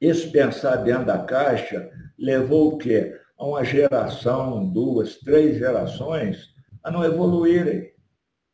esse 0.00 0.30
pensar 0.30 0.76
dentro 0.76 1.06
da 1.06 1.18
caixa 1.18 1.90
levou 2.18 2.74
o 2.74 2.78
quê? 2.78 3.18
A 3.38 3.46
uma 3.46 3.64
geração, 3.64 4.66
duas, 4.66 5.16
três 5.16 5.58
gerações 5.58 6.54
a 6.82 6.90
não 6.90 7.04
evoluírem, 7.04 7.92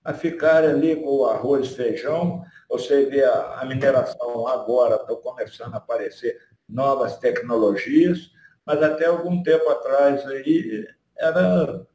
a 0.02 0.14
ficar 0.14 0.64
ali 0.64 0.96
com 0.96 1.18
o 1.18 1.26
arroz 1.26 1.68
e 1.68 1.74
feijão. 1.74 2.42
Você 2.68 3.04
vê 3.06 3.24
a, 3.24 3.62
mineração 3.66 4.48
agora, 4.48 4.96
estão 4.96 5.16
começando 5.16 5.74
a 5.74 5.76
aparecer 5.76 6.38
novas 6.68 7.18
tecnologias, 7.18 8.30
mas 8.64 8.82
até 8.82 9.06
algum 9.06 9.42
tempo 9.42 9.68
atrás 9.68 10.26
aí 10.26 10.86
era 11.18 11.86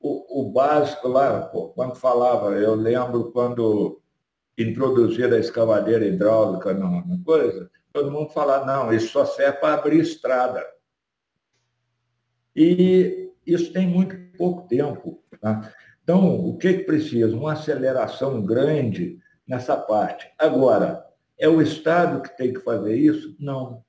o, 0.00 0.42
o 0.42 0.52
básico 0.52 1.08
lá, 1.08 1.50
quando 1.74 1.96
falava, 1.96 2.52
eu 2.52 2.74
lembro 2.74 3.32
quando 3.32 4.00
introduziram 4.62 5.36
a 5.36 5.40
escavadeira 5.40 6.04
hidráulica 6.04 6.74
na 6.74 7.02
coisa, 7.24 7.70
todo 7.92 8.10
mundo 8.10 8.30
falava, 8.30 8.66
não, 8.66 8.92
isso 8.92 9.08
só 9.08 9.24
serve 9.24 9.58
para 9.58 9.74
abrir 9.74 10.00
estrada. 10.00 10.64
E 12.54 13.30
isso 13.46 13.72
tem 13.72 13.86
muito 13.86 14.16
pouco 14.36 14.66
tempo. 14.68 15.22
Tá? 15.40 15.72
Então, 16.02 16.48
o 16.48 16.56
que, 16.58 16.74
que 16.74 16.84
precisa? 16.84 17.36
Uma 17.36 17.52
aceleração 17.52 18.42
grande 18.42 19.18
nessa 19.46 19.76
parte. 19.76 20.30
Agora, 20.38 21.04
é 21.38 21.48
o 21.48 21.62
Estado 21.62 22.20
que 22.20 22.36
tem 22.36 22.52
que 22.52 22.60
fazer 22.60 22.96
isso? 22.96 23.36
Não. 23.38 23.84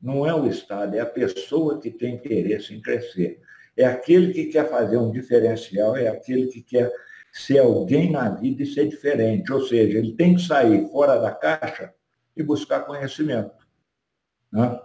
Não 0.00 0.26
é 0.26 0.34
o 0.34 0.46
Estado, 0.46 0.94
é 0.94 1.00
a 1.00 1.06
pessoa 1.06 1.78
que 1.78 1.90
tem 1.90 2.14
interesse 2.14 2.74
em 2.74 2.80
crescer. 2.80 3.40
É 3.76 3.84
aquele 3.84 4.32
que 4.32 4.46
quer 4.46 4.68
fazer 4.68 4.96
um 4.96 5.10
diferencial, 5.10 5.96
é 5.96 6.08
aquele 6.08 6.48
que 6.48 6.62
quer 6.62 6.92
ser 7.32 7.58
alguém 7.58 8.10
na 8.10 8.28
vida 8.30 8.62
e 8.62 8.66
ser 8.66 8.88
diferente. 8.88 9.52
Ou 9.52 9.62
seja, 9.62 9.98
ele 9.98 10.14
tem 10.14 10.34
que 10.34 10.42
sair 10.42 10.88
fora 10.90 11.18
da 11.18 11.32
caixa 11.32 11.92
e 12.36 12.42
buscar 12.42 12.80
conhecimento. 12.80 13.54
Né? 14.52 14.80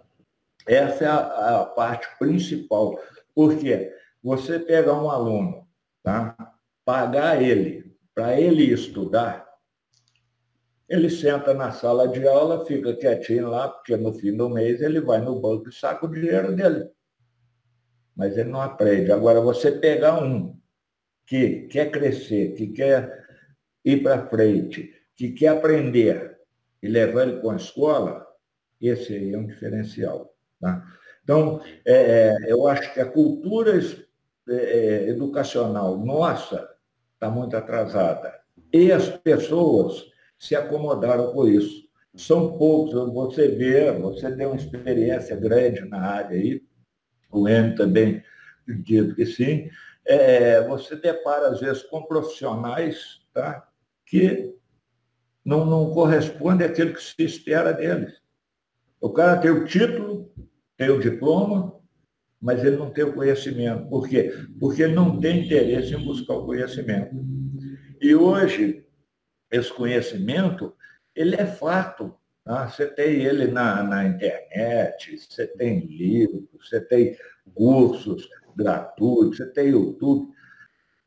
Essa 0.67 1.03
é 1.03 1.07
a, 1.07 1.61
a, 1.61 1.65
parte 1.65 2.07
principal. 2.17 2.99
Porque 3.33 3.93
você 4.23 4.59
pegar 4.59 4.93
um 4.93 5.09
aluno, 5.09 5.67
tá? 6.03 6.35
pagar 6.83 7.41
ele, 7.41 7.95
para 8.13 8.39
ele 8.39 8.63
estudar, 8.71 9.45
ele 10.87 11.09
senta 11.09 11.53
na 11.53 11.71
sala 11.71 12.07
de 12.07 12.27
aula, 12.27 12.65
fica 12.65 12.95
quietinho 12.95 13.49
lá, 13.49 13.67
porque 13.67 13.97
no 13.97 14.13
fim 14.13 14.35
do 14.35 14.49
mês 14.49 14.81
ele 14.81 15.01
vai 15.01 15.19
no 15.19 15.39
banco 15.39 15.69
e 15.69 15.73
saca 15.73 16.05
o 16.05 16.11
dinheiro 16.11 16.55
dele. 16.55 16.89
Mas 18.15 18.37
ele 18.37 18.49
não 18.49 18.61
aprende. 18.61 19.11
Agora, 19.11 19.41
você 19.41 19.71
pegar 19.71 20.23
um 20.23 20.57
que 21.25 21.67
quer 21.67 21.91
crescer, 21.91 22.53
que 22.55 22.67
quer 22.67 23.25
ir 23.83 24.03
para 24.03 24.27
frente, 24.27 24.93
que 25.15 25.31
quer 25.31 25.49
aprender 25.49 26.37
e 26.81 26.87
levar 26.87 27.27
ele 27.27 27.39
com 27.39 27.51
a 27.51 27.55
escola, 27.55 28.25
esse 28.81 29.13
aí 29.13 29.33
é 29.33 29.37
um 29.37 29.47
diferencial. 29.47 30.35
Tá? 30.59 30.85
Então, 31.23 31.61
é, 31.85 31.93
é 31.93 32.51
eu 32.51 32.67
acho 32.67 32.93
que 32.93 32.99
a 32.99 33.05
cultura 33.05 33.79
é, 34.47 34.53
é, 34.53 35.09
educacional 35.09 35.97
nossa 35.97 36.69
está 37.13 37.29
muito 37.29 37.55
atrasada. 37.57 38.39
E 38.71 38.91
as 38.91 39.09
pessoas 39.09 40.05
se 40.37 40.55
acomodaram 40.55 41.33
com 41.33 41.47
isso. 41.47 41.85
São 42.15 42.57
poucos, 42.57 42.93
você 43.13 43.47
vê, 43.47 43.91
você 43.91 44.33
tem 44.35 44.45
uma 44.45 44.55
experiência 44.55 45.35
grande 45.35 45.81
na 45.85 45.99
área 45.99 46.37
aí, 46.37 46.61
o 47.31 47.47
M 47.47 47.75
também 47.75 48.23
dito 48.67 49.15
que 49.15 49.25
sim, 49.25 49.69
é, 50.05 50.61
você 50.67 50.95
depara, 50.95 51.49
às 51.49 51.59
vezes, 51.59 51.83
com 51.83 52.03
profissionais 52.03 53.21
tá, 53.33 53.67
que 54.05 54.55
não, 55.43 55.65
não 55.65 55.91
correspondem 55.91 56.67
àquilo 56.67 56.93
que 56.93 57.01
se 57.01 57.15
espera 57.23 57.73
deles. 57.73 58.21
O 59.01 59.09
cara 59.11 59.37
tem 59.37 59.51
o 59.51 59.65
título, 59.65 60.31
tem 60.77 60.89
o 60.89 60.99
diploma, 60.99 61.79
mas 62.41 62.63
ele 62.63 62.77
não 62.77 62.91
tem 62.91 63.03
o 63.03 63.13
conhecimento. 63.13 63.87
Por 63.89 64.07
quê? 64.07 64.31
Porque 64.59 64.83
ele 64.83 64.93
não 64.93 65.19
tem 65.19 65.45
interesse 65.45 65.93
em 65.95 66.03
buscar 66.03 66.35
o 66.35 66.45
conhecimento. 66.45 67.15
E 67.99 68.15
hoje, 68.15 68.85
esse 69.51 69.73
conhecimento, 69.73 70.73
ele 71.15 71.35
é 71.35 71.45
fato. 71.45 72.15
Tá? 72.43 72.67
Você 72.67 72.85
tem 72.85 73.23
ele 73.23 73.47
na, 73.47 73.81
na 73.81 74.05
internet, 74.05 75.17
você 75.17 75.47
tem 75.47 75.79
livros, 75.87 76.43
você 76.59 76.79
tem 76.79 77.17
cursos 77.53 78.29
gratuitos, 78.55 79.37
você 79.37 79.45
tem 79.47 79.69
YouTube. 79.69 80.33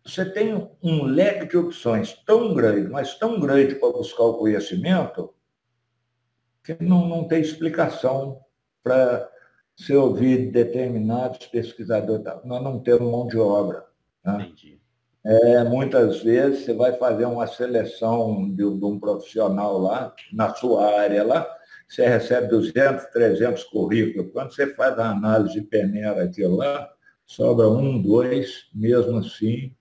Você 0.04 0.24
tem 0.24 0.70
um 0.82 1.04
leque 1.04 1.46
de 1.46 1.56
opções 1.56 2.14
tão 2.24 2.54
grande, 2.54 2.88
mas 2.88 3.18
tão 3.18 3.38
grande 3.38 3.74
para 3.74 3.92
buscar 3.92 4.24
o 4.24 4.38
conhecimento, 4.38 5.34
que 6.64 6.76
não, 6.82 7.06
não 7.08 7.28
tem 7.28 7.40
explicação 7.40 8.40
para 8.82 9.28
se 9.76 9.94
ouvir 9.94 10.50
determinados 10.50 11.46
pesquisadores. 11.46 12.24
Nós 12.44 12.62
não 12.62 12.80
temos 12.80 13.10
mão 13.10 13.26
de 13.26 13.38
obra. 13.38 13.84
Tá? 14.22 14.40
Entendi. 14.40 14.80
É, 15.24 15.62
muitas 15.64 16.22
vezes 16.22 16.64
você 16.64 16.72
vai 16.72 16.92
fazer 16.94 17.26
uma 17.26 17.46
seleção 17.46 18.48
de, 18.48 18.56
de, 18.56 18.84
um 18.84 18.98
profissional 18.98 19.78
lá, 19.78 20.14
na 20.32 20.54
sua 20.54 21.00
área 21.00 21.22
lá, 21.22 21.46
você 21.86 22.06
recebe 22.06 22.48
200, 22.48 23.04
300 23.06 23.64
currículos. 23.64 24.32
Quando 24.32 24.54
você 24.54 24.74
faz 24.74 24.98
a 24.98 25.10
análise 25.10 25.54
de 25.54 25.62
peneira 25.62 26.24
aquilo 26.24 26.56
lá, 26.56 26.88
sobra 27.28 27.68
um, 27.68 28.00
dois, 28.00 28.68
mesmo 28.74 29.18
assim, 29.18 29.76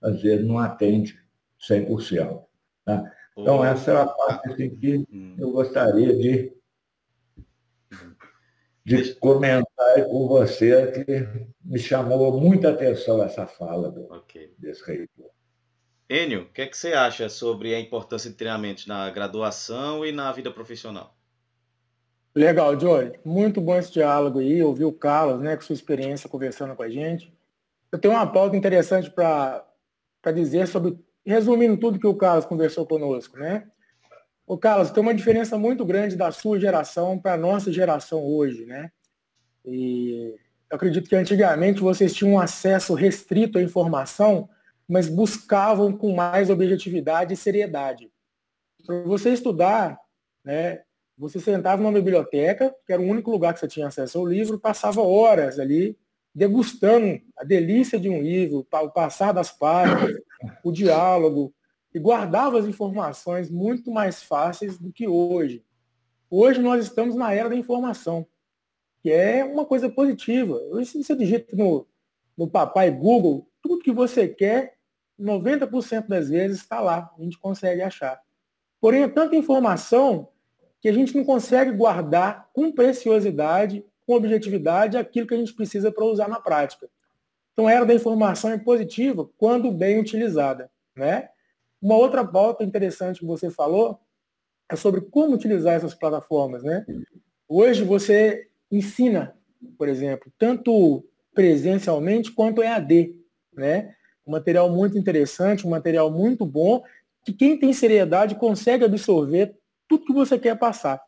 às 0.00 0.20
vezes 0.20 0.46
não 0.46 0.58
atende 0.58 1.18
100%. 1.58 2.44
Tá? 2.84 3.12
Então, 3.36 3.64
essa 3.64 3.90
é 3.90 3.96
a 3.96 4.06
parte 4.06 4.52
assim, 4.52 4.76
que 4.76 5.06
hum. 5.10 5.34
eu 5.38 5.50
gostaria 5.50 6.14
de 6.14 6.54
de 8.84 9.14
comentar 9.16 10.04
com 10.08 10.28
você 10.28 10.92
que 10.92 11.28
me 11.64 11.76
chamou 11.76 12.40
muita 12.40 12.70
atenção 12.70 13.20
essa 13.20 13.44
fala 13.44 13.90
do, 13.90 14.04
okay. 14.14 14.54
desse 14.56 14.84
reitor. 14.84 15.28
Enio, 16.08 16.42
o 16.42 16.52
que, 16.52 16.62
é 16.62 16.66
que 16.68 16.76
você 16.78 16.92
acha 16.92 17.28
sobre 17.28 17.74
a 17.74 17.80
importância 17.80 18.30
de 18.30 18.36
treinamentos 18.36 18.86
na 18.86 19.10
graduação 19.10 20.06
e 20.06 20.12
na 20.12 20.30
vida 20.30 20.52
profissional? 20.52 21.15
Legal, 22.36 22.78
Joey. 22.78 23.18
Muito 23.24 23.62
bom 23.62 23.74
esse 23.76 23.90
diálogo 23.90 24.40
aí. 24.40 24.62
Ouvir 24.62 24.84
o 24.84 24.92
Carlos, 24.92 25.40
né, 25.40 25.56
com 25.56 25.62
sua 25.62 25.72
experiência 25.72 26.28
conversando 26.28 26.76
com 26.76 26.82
a 26.82 26.88
gente. 26.90 27.34
Eu 27.90 27.98
tenho 27.98 28.12
uma 28.12 28.30
pauta 28.30 28.54
interessante 28.54 29.10
para 29.10 29.64
dizer 30.34 30.68
sobre, 30.68 30.98
resumindo 31.24 31.78
tudo 31.78 31.98
que 31.98 32.06
o 32.06 32.14
Carlos 32.14 32.44
conversou 32.44 32.84
conosco, 32.84 33.38
né? 33.38 33.66
Ô, 34.46 34.58
Carlos, 34.58 34.90
tem 34.90 35.02
uma 35.02 35.14
diferença 35.14 35.56
muito 35.56 35.82
grande 35.82 36.14
da 36.14 36.30
sua 36.30 36.60
geração 36.60 37.18
para 37.18 37.32
a 37.32 37.38
nossa 37.38 37.72
geração 37.72 38.22
hoje, 38.22 38.66
né? 38.66 38.92
E 39.64 40.34
eu 40.70 40.76
acredito 40.76 41.08
que 41.08 41.16
antigamente 41.16 41.80
vocês 41.80 42.12
tinham 42.12 42.34
um 42.34 42.38
acesso 42.38 42.92
restrito 42.92 43.56
à 43.56 43.62
informação, 43.62 44.46
mas 44.86 45.08
buscavam 45.08 45.90
com 45.90 46.14
mais 46.14 46.50
objetividade 46.50 47.32
e 47.32 47.36
seriedade. 47.36 48.12
Para 48.84 49.02
você 49.04 49.30
estudar, 49.30 49.98
né, 50.44 50.82
você 51.18 51.40
sentava 51.40 51.82
numa 51.82 51.92
biblioteca, 51.92 52.74
que 52.86 52.92
era 52.92 53.00
o 53.00 53.06
único 53.06 53.30
lugar 53.30 53.54
que 53.54 53.60
você 53.60 53.68
tinha 53.68 53.86
acesso 53.86 54.18
ao 54.18 54.26
livro, 54.26 54.58
passava 54.60 55.00
horas 55.00 55.58
ali 55.58 55.98
degustando 56.34 57.18
a 57.38 57.44
delícia 57.44 57.98
de 57.98 58.10
um 58.10 58.20
livro, 58.20 58.66
o 58.70 58.90
passar 58.90 59.32
das 59.32 59.50
páginas, 59.50 60.20
o 60.62 60.70
diálogo, 60.70 61.54
e 61.94 61.98
guardava 61.98 62.58
as 62.58 62.66
informações 62.66 63.50
muito 63.50 63.90
mais 63.90 64.22
fáceis 64.22 64.78
do 64.78 64.92
que 64.92 65.08
hoje. 65.08 65.64
Hoje 66.28 66.60
nós 66.60 66.84
estamos 66.84 67.14
na 67.14 67.32
era 67.32 67.48
da 67.48 67.56
informação, 67.56 68.26
que 69.02 69.10
é 69.10 69.42
uma 69.42 69.64
coisa 69.64 69.88
positiva. 69.88 70.60
Se 70.84 71.02
você 71.02 71.16
digita 71.16 71.56
no, 71.56 71.88
no 72.36 72.46
papai 72.46 72.90
Google, 72.90 73.48
tudo 73.62 73.78
que 73.78 73.90
você 73.90 74.28
quer, 74.28 74.76
90% 75.18 76.06
das 76.06 76.28
vezes 76.28 76.58
está 76.58 76.80
lá, 76.80 77.10
a 77.18 77.22
gente 77.22 77.38
consegue 77.38 77.80
achar. 77.80 78.20
Porém, 78.78 79.04
é 79.04 79.08
tanta 79.08 79.34
informação 79.34 80.28
que 80.86 80.90
a 80.90 80.92
gente 80.92 81.16
não 81.16 81.24
consegue 81.24 81.72
guardar 81.72 82.48
com 82.52 82.70
preciosidade, 82.70 83.84
com 84.06 84.14
objetividade, 84.14 84.96
aquilo 84.96 85.26
que 85.26 85.34
a 85.34 85.36
gente 85.36 85.52
precisa 85.52 85.90
para 85.90 86.04
usar 86.04 86.28
na 86.28 86.38
prática. 86.38 86.88
Então, 87.52 87.66
a 87.66 87.72
era 87.72 87.84
da 87.84 87.92
informação 87.92 88.52
é 88.52 88.58
positiva 88.58 89.28
quando 89.36 89.72
bem 89.72 89.98
utilizada. 89.98 90.70
Né? 90.94 91.28
Uma 91.82 91.96
outra 91.96 92.24
pauta 92.24 92.62
interessante 92.62 93.18
que 93.18 93.26
você 93.26 93.50
falou 93.50 93.98
é 94.70 94.76
sobre 94.76 95.00
como 95.00 95.34
utilizar 95.34 95.74
essas 95.74 95.92
plataformas, 95.92 96.62
né? 96.62 96.86
Hoje 97.48 97.82
você 97.82 98.46
ensina, 98.70 99.36
por 99.76 99.88
exemplo, 99.88 100.32
tanto 100.38 101.04
presencialmente 101.34 102.30
quanto 102.30 102.62
EAD, 102.62 103.12
né? 103.52 103.92
Um 104.24 104.30
material 104.30 104.70
muito 104.70 104.96
interessante, 104.96 105.66
um 105.66 105.70
material 105.70 106.12
muito 106.12 106.46
bom, 106.46 106.84
que 107.24 107.32
quem 107.32 107.58
tem 107.58 107.72
seriedade 107.72 108.36
consegue 108.36 108.84
absorver 108.84 109.56
tudo 109.88 110.06
que 110.06 110.12
você 110.12 110.38
quer 110.38 110.58
passar. 110.58 111.00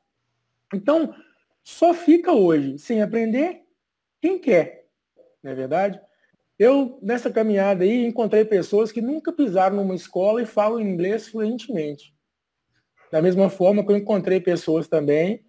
Então, 0.73 1.15
só 1.63 1.93
fica 1.95 2.33
hoje 2.33 2.79
sem 2.79 3.03
aprender 3.03 3.63
quem 4.21 4.39
quer, 4.39 4.87
não 5.43 5.53
é 5.53 5.55
verdade? 5.55 6.01
Eu, 6.59 6.99
nessa 7.01 7.31
caminhada 7.31 7.85
aí, 7.85 8.05
encontrei 8.05 8.45
pessoas 8.45 8.91
que 8.91 9.01
nunca 9.01 9.33
pisaram 9.33 9.77
numa 9.77 9.95
escola 9.95 10.43
e 10.43 10.47
falam 10.47 10.81
inglês 10.81 11.29
fluentemente. 11.29 12.13
Da 13.13 13.23
mesma 13.23 13.49
forma 13.49 13.85
que 13.85 13.93
eu 13.93 13.97
encontrei 13.97 14.41
pessoas 14.41 14.89
também 14.89 15.45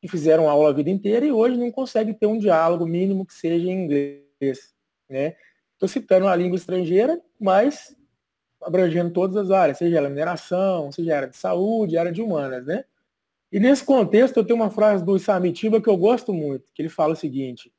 que 0.00 0.08
fizeram 0.08 0.48
aula 0.48 0.70
a 0.70 0.72
vida 0.72 0.90
inteira 0.90 1.26
e 1.26 1.32
hoje 1.32 1.56
não 1.56 1.70
conseguem 1.70 2.14
ter 2.14 2.26
um 2.26 2.38
diálogo 2.38 2.86
mínimo 2.86 3.26
que 3.26 3.34
seja 3.34 3.66
em 3.66 3.84
inglês. 3.84 4.74
Né? 5.08 5.34
Estou 5.72 5.88
citando 5.88 6.26
a 6.26 6.36
língua 6.36 6.56
estrangeira, 6.56 7.20
mas 7.38 7.94
abrangendo 8.62 9.10
todas 9.10 9.36
as 9.36 9.50
áreas, 9.50 9.78
seja 9.78 9.98
ela 9.98 10.08
mineração, 10.08 10.92
seja 10.92 11.16
área 11.16 11.28
de 11.28 11.36
saúde, 11.36 11.96
área 11.96 12.12
de 12.12 12.22
humanas. 12.22 12.66
Né? 12.66 12.84
E 13.50 13.58
nesse 13.58 13.84
contexto 13.84 14.36
eu 14.36 14.44
tenho 14.44 14.58
uma 14.58 14.70
frase 14.70 15.04
do 15.04 15.18
Samitiba 15.18 15.80
que 15.80 15.88
eu 15.88 15.96
gosto 15.96 16.32
muito, 16.32 16.64
que 16.74 16.82
ele 16.82 16.88
fala 16.88 17.14
o 17.14 17.16
seguinte, 17.16 17.72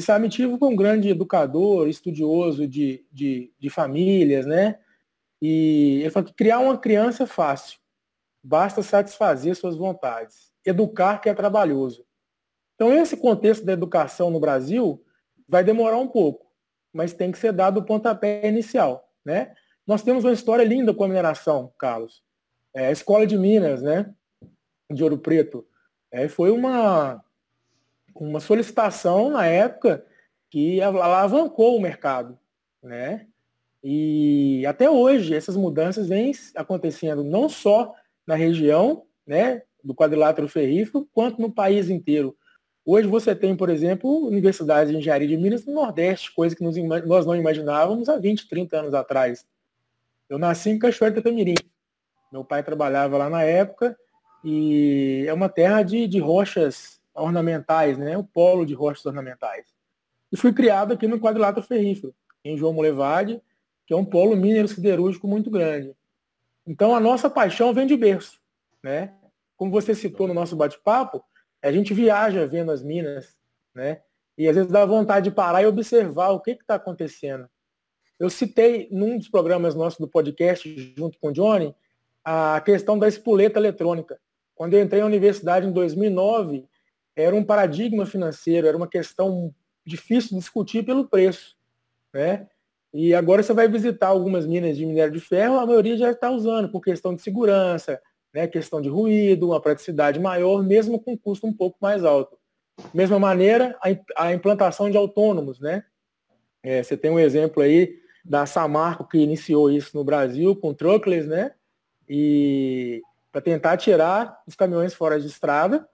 Samitivo 0.00 0.58
foi 0.58 0.68
um 0.68 0.76
grande 0.76 1.08
educador, 1.08 1.88
estudioso 1.88 2.66
de, 2.66 3.04
de, 3.10 3.52
de 3.58 3.70
famílias, 3.70 4.46
né? 4.46 4.78
E 5.40 6.00
ele 6.00 6.10
falou 6.10 6.28
que 6.28 6.34
criar 6.34 6.58
uma 6.58 6.76
criança 6.76 7.24
é 7.24 7.26
fácil, 7.26 7.78
basta 8.42 8.82
satisfazer 8.82 9.54
suas 9.54 9.76
vontades. 9.76 10.52
Educar 10.64 11.18
que 11.18 11.28
é 11.28 11.34
trabalhoso. 11.34 12.04
Então, 12.74 12.92
esse 12.92 13.16
contexto 13.16 13.64
da 13.64 13.72
educação 13.72 14.30
no 14.30 14.40
Brasil 14.40 15.02
vai 15.48 15.62
demorar 15.62 15.96
um 15.96 16.08
pouco, 16.08 16.46
mas 16.92 17.12
tem 17.12 17.30
que 17.30 17.38
ser 17.38 17.52
dado 17.52 17.78
o 17.78 17.84
pontapé 17.84 18.46
inicial, 18.46 19.10
né? 19.24 19.54
Nós 19.86 20.02
temos 20.02 20.24
uma 20.24 20.32
história 20.32 20.64
linda 20.64 20.92
com 20.92 21.04
a 21.04 21.08
mineração, 21.08 21.72
Carlos. 21.78 22.22
É, 22.74 22.88
a 22.88 22.92
Escola 22.92 23.26
de 23.26 23.38
Minas, 23.38 23.82
né? 23.82 24.12
De 24.90 25.02
Ouro 25.02 25.18
Preto. 25.18 25.66
É, 26.10 26.28
foi 26.28 26.50
uma, 26.50 27.22
uma 28.14 28.40
solicitação 28.40 29.30
na 29.30 29.46
época 29.46 30.04
que 30.50 30.80
alavancou 30.80 31.76
o 31.76 31.80
mercado, 31.80 32.38
né? 32.82 33.26
E 33.82 34.64
até 34.66 34.90
hoje 34.90 35.34
essas 35.34 35.56
mudanças 35.56 36.08
vêm 36.08 36.32
acontecendo 36.56 37.22
não 37.22 37.48
só 37.48 37.94
na 38.26 38.34
região, 38.34 39.04
né, 39.24 39.62
do 39.82 39.94
quadrilátero 39.94 40.48
ferrífero, 40.48 41.08
quanto 41.12 41.40
no 41.40 41.52
país 41.52 41.88
inteiro. 41.88 42.36
Hoje 42.84 43.06
você 43.06 43.34
tem, 43.34 43.56
por 43.56 43.68
exemplo, 43.68 44.26
universidades 44.26 44.90
de 44.90 44.98
engenharia 44.98 45.28
de 45.28 45.36
Minas 45.36 45.64
no 45.64 45.74
Nordeste, 45.74 46.34
coisa 46.34 46.56
que 46.56 46.64
nós 46.64 47.26
não 47.26 47.36
imaginávamos 47.36 48.08
há 48.08 48.16
20, 48.16 48.48
30 48.48 48.78
anos 48.78 48.94
atrás. 48.94 49.46
Eu 50.28 50.38
nasci 50.38 50.70
em 50.70 50.78
Cachoeira 50.78 51.14
de 51.14 51.20
Itamirim. 51.20 51.54
Meu 52.32 52.44
pai 52.44 52.62
trabalhava 52.62 53.16
lá 53.16 53.30
na 53.30 53.42
época 53.42 53.96
e 54.44 55.24
é 55.26 55.32
uma 55.32 55.48
terra 55.48 55.82
de, 55.82 56.06
de 56.08 56.18
rochas 56.18 57.00
ornamentais, 57.14 57.96
né? 57.96 58.16
o 58.16 58.24
polo 58.24 58.66
de 58.66 58.74
rochas 58.74 59.06
ornamentais. 59.06 59.66
E 60.30 60.36
fui 60.36 60.52
criado 60.52 60.92
aqui 60.92 61.06
no 61.06 61.20
quadrilátero 61.20 61.64
ferrífero, 61.64 62.14
em 62.44 62.56
João 62.56 62.72
Molevade, 62.72 63.40
que 63.86 63.94
é 63.94 63.96
um 63.96 64.04
polo 64.04 64.36
mineiro 64.36 64.68
siderúrgico 64.68 65.28
muito 65.28 65.50
grande. 65.50 65.94
Então 66.66 66.94
a 66.94 67.00
nossa 67.00 67.30
paixão 67.30 67.72
vem 67.72 67.86
de 67.86 67.96
berço. 67.96 68.40
Né? 68.82 69.14
Como 69.56 69.70
você 69.70 69.94
citou 69.94 70.26
no 70.26 70.34
nosso 70.34 70.56
bate-papo, 70.56 71.24
a 71.62 71.70
gente 71.70 71.94
viaja 71.94 72.46
vendo 72.46 72.70
as 72.70 72.82
minas, 72.82 73.36
né? 73.74 74.02
E 74.38 74.46
às 74.46 74.54
vezes 74.54 74.70
dá 74.70 74.84
vontade 74.84 75.30
de 75.30 75.34
parar 75.34 75.62
e 75.62 75.66
observar 75.66 76.30
o 76.30 76.40
que 76.40 76.50
está 76.50 76.74
acontecendo. 76.74 77.48
Eu 78.18 78.30
citei 78.30 78.88
num 78.90 79.18
dos 79.18 79.28
programas 79.28 79.74
nossos 79.74 79.98
do 79.98 80.08
podcast, 80.08 80.94
junto 80.96 81.18
com 81.18 81.28
o 81.28 81.32
Johnny, 81.32 81.74
a 82.24 82.60
questão 82.60 82.98
da 82.98 83.06
espoleta 83.06 83.58
eletrônica. 83.58 84.18
Quando 84.54 84.74
eu 84.74 84.82
entrei 84.82 85.00
na 85.00 85.06
universidade 85.06 85.66
em 85.66 85.72
2009, 85.72 86.66
era 87.14 87.36
um 87.36 87.44
paradigma 87.44 88.06
financeiro, 88.06 88.66
era 88.66 88.76
uma 88.76 88.88
questão 88.88 89.54
difícil 89.84 90.30
de 90.30 90.38
discutir 90.38 90.82
pelo 90.82 91.06
preço. 91.06 91.56
Né? 92.12 92.48
E 92.92 93.14
agora 93.14 93.42
você 93.42 93.52
vai 93.52 93.68
visitar 93.68 94.08
algumas 94.08 94.46
minas 94.46 94.76
de 94.76 94.86
minério 94.86 95.12
de 95.12 95.20
ferro, 95.20 95.58
a 95.58 95.66
maioria 95.66 95.96
já 95.98 96.10
está 96.10 96.30
usando 96.30 96.70
por 96.70 96.80
questão 96.80 97.14
de 97.14 97.20
segurança, 97.20 98.00
né? 98.32 98.46
questão 98.48 98.80
de 98.80 98.88
ruído, 98.88 99.48
uma 99.48 99.60
praticidade 99.60 100.18
maior, 100.18 100.62
mesmo 100.62 100.98
com 100.98 101.16
custo 101.16 101.46
um 101.46 101.52
pouco 101.52 101.76
mais 101.80 102.02
alto. 102.02 102.38
Mesma 102.92 103.18
maneira, 103.18 103.78
a, 104.16 104.32
implantação 104.32 104.90
de 104.90 104.96
autônomos. 104.96 105.60
Né? 105.60 105.84
É, 106.62 106.82
você 106.82 106.96
tem 106.96 107.10
um 107.10 107.20
exemplo 107.20 107.62
aí 107.62 108.05
da 108.28 108.44
Samarco 108.44 109.06
que 109.06 109.18
iniciou 109.18 109.70
isso 109.70 109.96
no 109.96 110.02
Brasil 110.02 110.54
com 110.56 110.74
truckless, 110.74 111.28
né? 111.28 111.52
E 112.08 113.02
para 113.30 113.40
tentar 113.40 113.76
tirar 113.76 114.42
os 114.46 114.54
caminhões 114.54 114.94
fora 114.94 115.20
de 115.20 115.26
estrada 115.26 115.88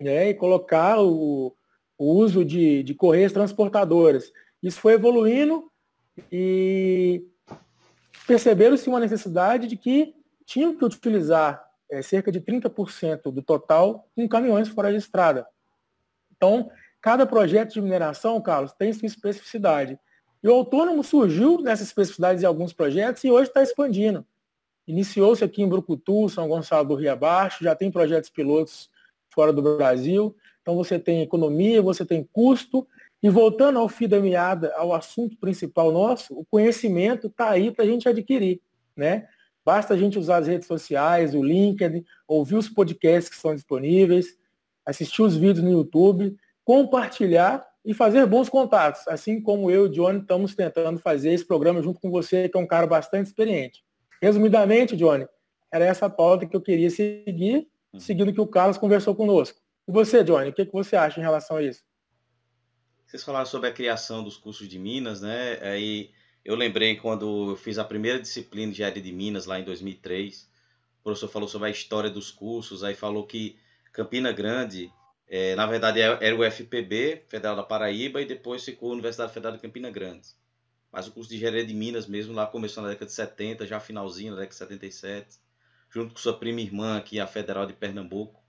né, 0.00 0.30
e 0.30 0.34
colocar 0.34 1.00
o, 1.00 1.54
o 1.98 2.12
uso 2.12 2.44
de, 2.44 2.82
de 2.82 2.94
correias 2.94 3.32
transportadoras. 3.32 4.32
Isso 4.62 4.80
foi 4.80 4.94
evoluindo 4.94 5.70
e 6.30 7.26
perceberam-se 8.26 8.88
uma 8.88 9.00
necessidade 9.00 9.66
de 9.66 9.76
que 9.76 10.14
tinham 10.44 10.76
que 10.76 10.84
utilizar 10.84 11.64
é, 11.90 12.00
cerca 12.00 12.30
de 12.30 12.40
30% 12.40 13.32
do 13.32 13.42
total 13.42 14.08
com 14.14 14.28
caminhões 14.28 14.68
fora 14.68 14.90
de 14.90 14.98
estrada. 14.98 15.46
Então, 16.36 16.70
cada 17.00 17.26
projeto 17.26 17.72
de 17.72 17.80
mineração, 17.80 18.40
Carlos, 18.40 18.72
tem 18.72 18.92
sua 18.92 19.06
especificidade. 19.06 19.98
E 20.42 20.48
o 20.48 20.52
autônomo 20.52 21.02
surgiu 21.02 21.60
nessas 21.60 21.88
especificidades 21.88 22.42
em 22.42 22.46
alguns 22.46 22.72
projetos 22.72 23.24
e 23.24 23.30
hoje 23.30 23.48
está 23.48 23.62
expandindo. 23.62 24.24
Iniciou-se 24.86 25.44
aqui 25.44 25.62
em 25.62 25.68
Brucutu, 25.68 26.28
São 26.28 26.48
Gonçalo 26.48 26.88
do 26.88 26.94
Rio 26.94 27.12
Abaixo, 27.12 27.62
já 27.62 27.74
tem 27.74 27.90
projetos 27.90 28.30
pilotos 28.30 28.88
fora 29.28 29.52
do 29.52 29.60
Brasil. 29.60 30.34
Então 30.62 30.76
você 30.76 30.98
tem 30.98 31.22
economia, 31.22 31.82
você 31.82 32.06
tem 32.06 32.26
custo. 32.32 32.86
E 33.22 33.28
voltando 33.28 33.78
ao 33.78 33.88
fio 33.88 34.08
da 34.08 34.20
meada, 34.20 34.72
ao 34.76 34.94
assunto 34.94 35.36
principal 35.36 35.90
nosso, 35.90 36.38
o 36.38 36.44
conhecimento 36.44 37.26
está 37.26 37.50
aí 37.50 37.70
para 37.70 37.84
a 37.84 37.88
gente 37.88 38.08
adquirir. 38.08 38.60
Né? 38.96 39.28
Basta 39.64 39.92
a 39.92 39.96
gente 39.98 40.18
usar 40.18 40.38
as 40.38 40.46
redes 40.46 40.66
sociais, 40.66 41.34
o 41.34 41.42
LinkedIn, 41.42 42.04
ouvir 42.26 42.54
os 42.54 42.68
podcasts 42.68 43.28
que 43.28 43.36
estão 43.36 43.54
disponíveis, 43.54 44.38
assistir 44.86 45.20
os 45.20 45.36
vídeos 45.36 45.62
no 45.62 45.70
YouTube, 45.70 46.34
compartilhar 46.64 47.67
e 47.88 47.94
fazer 47.94 48.26
bons 48.26 48.50
contatos, 48.50 49.08
assim 49.08 49.40
como 49.40 49.70
eu 49.70 49.86
e 49.86 49.88
o 49.88 49.90
Johnny 49.90 50.20
estamos 50.20 50.54
tentando 50.54 50.98
fazer 50.98 51.32
esse 51.32 51.46
programa 51.46 51.80
junto 51.80 51.98
com 51.98 52.10
você, 52.10 52.46
que 52.46 52.54
é 52.54 52.60
um 52.60 52.66
cara 52.66 52.86
bastante 52.86 53.28
experiente. 53.28 53.82
Resumidamente, 54.20 54.94
Johnny, 54.94 55.26
era 55.72 55.86
essa 55.86 56.10
pauta 56.10 56.46
que 56.46 56.54
eu 56.54 56.60
queria 56.60 56.90
seguir, 56.90 57.66
uhum. 57.90 57.98
seguindo 57.98 58.28
o 58.28 58.34
que 58.34 58.42
o 58.42 58.46
Carlos 58.46 58.76
conversou 58.76 59.16
conosco. 59.16 59.58
E 59.88 59.90
você, 59.90 60.22
Johnny, 60.22 60.50
o 60.50 60.52
que, 60.52 60.66
que 60.66 60.72
você 60.72 60.96
acha 60.96 61.18
em 61.18 61.22
relação 61.22 61.56
a 61.56 61.62
isso? 61.62 61.82
Vocês 63.06 63.24
falaram 63.24 63.46
sobre 63.46 63.70
a 63.70 63.72
criação 63.72 64.22
dos 64.22 64.36
cursos 64.36 64.68
de 64.68 64.78
Minas, 64.78 65.22
né? 65.22 65.58
Aí 65.62 66.10
eu 66.44 66.54
lembrei 66.56 66.94
quando 66.96 67.52
eu 67.52 67.56
fiz 67.56 67.78
a 67.78 67.84
primeira 67.84 68.20
disciplina 68.20 68.70
de 68.70 68.84
área 68.84 69.00
de 69.00 69.12
Minas 69.12 69.46
lá 69.46 69.58
em 69.58 69.64
2003. 69.64 70.42
O 71.00 71.04
professor 71.04 71.28
falou 71.28 71.48
sobre 71.48 71.68
a 71.68 71.70
história 71.70 72.10
dos 72.10 72.30
cursos, 72.30 72.84
aí 72.84 72.94
falou 72.94 73.26
que 73.26 73.58
Campina 73.94 74.30
Grande, 74.30 74.92
é, 75.28 75.54
na 75.54 75.66
verdade 75.66 76.00
é, 76.00 76.18
era 76.20 76.36
o 76.36 76.44
FPB, 76.44 77.22
Federal 77.28 77.56
da 77.56 77.62
Paraíba, 77.62 78.20
e 78.20 78.26
depois 78.26 78.64
ficou 78.64 78.90
a 78.90 78.92
Universidade 78.92 79.32
Federal 79.32 79.56
de 79.56 79.62
Campina 79.62 79.90
Grande. 79.90 80.28
Mas 80.90 81.06
o 81.06 81.12
curso 81.12 81.28
de 81.28 81.36
engenharia 81.36 81.66
de 81.66 81.74
Minas 81.74 82.06
mesmo 82.06 82.34
lá 82.34 82.46
começou 82.46 82.82
na 82.82 82.88
década 82.88 83.06
de 83.06 83.12
70, 83.12 83.66
já 83.66 83.78
finalzinho, 83.78 84.30
na 84.30 84.40
década 84.40 84.52
de 84.52 84.58
77, 84.58 85.38
junto 85.90 86.14
com 86.14 86.20
sua 86.20 86.38
prima 86.38 86.60
irmã 86.60 86.96
aqui, 86.96 87.20
a 87.20 87.26
Federal 87.26 87.66
de 87.66 87.74
Pernambuco. 87.74 88.42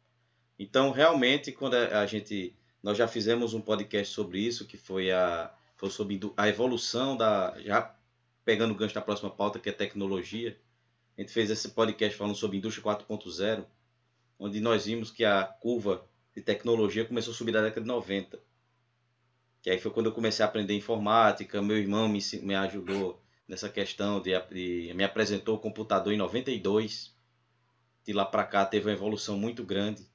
Então, 0.58 0.92
realmente, 0.92 1.52
quando 1.52 1.76
a 1.76 2.06
gente 2.06 2.56
nós 2.82 2.98
já 2.98 3.08
fizemos 3.08 3.54
um 3.54 3.62
podcast 3.62 4.14
sobre 4.14 4.40
isso, 4.40 4.66
que 4.66 4.78
foi 4.78 5.12
a 5.12 5.54
foi 5.76 5.90
sobre 5.90 6.20
a 6.36 6.48
evolução 6.50 7.16
da 7.16 7.58
já 7.60 7.96
pegando 8.44 8.72
o 8.72 8.76
gancho 8.76 8.96
da 8.96 9.02
próxima 9.02 9.30
pauta, 9.30 9.60
que 9.60 9.70
é 9.70 9.72
tecnologia. 9.72 10.58
A 11.18 11.22
gente 11.22 11.32
fez 11.32 11.50
esse 11.50 11.70
podcast 11.70 12.18
falando 12.18 12.36
sobre 12.36 12.58
indústria 12.58 12.84
4.0, 12.84 13.66
onde 14.38 14.60
nós 14.60 14.86
vimos 14.86 15.12
que 15.12 15.24
a 15.24 15.44
curva 15.44 16.06
de 16.40 16.46
tecnologia 16.46 17.06
começou 17.06 17.34
a 17.34 17.36
subir 17.36 17.52
da 17.52 17.62
década 17.62 17.82
de 17.82 17.88
90. 17.88 18.40
Que 19.62 19.70
aí 19.70 19.80
foi 19.80 19.92
quando 19.92 20.08
eu 20.08 20.12
comecei 20.12 20.44
a 20.44 20.48
aprender 20.48 20.76
informática, 20.76 21.62
meu 21.62 21.78
irmão 21.78 22.08
me, 22.08 22.20
me 22.42 22.56
ajudou 22.56 23.22
nessa 23.48 23.70
questão 23.70 24.22
de, 24.22 24.32
de 24.52 24.94
me 24.94 25.04
apresentou 25.04 25.56
o 25.56 25.60
computador 25.60 26.14
em 26.14 26.18
92. 26.18 27.14
De 28.06 28.14
lá 28.14 28.26
para 28.26 28.46
cá 28.46 28.66
teve 28.66 28.88
uma 28.88 28.94
evolução 28.94 29.38
muito 29.38 29.64
grande, 29.64 30.08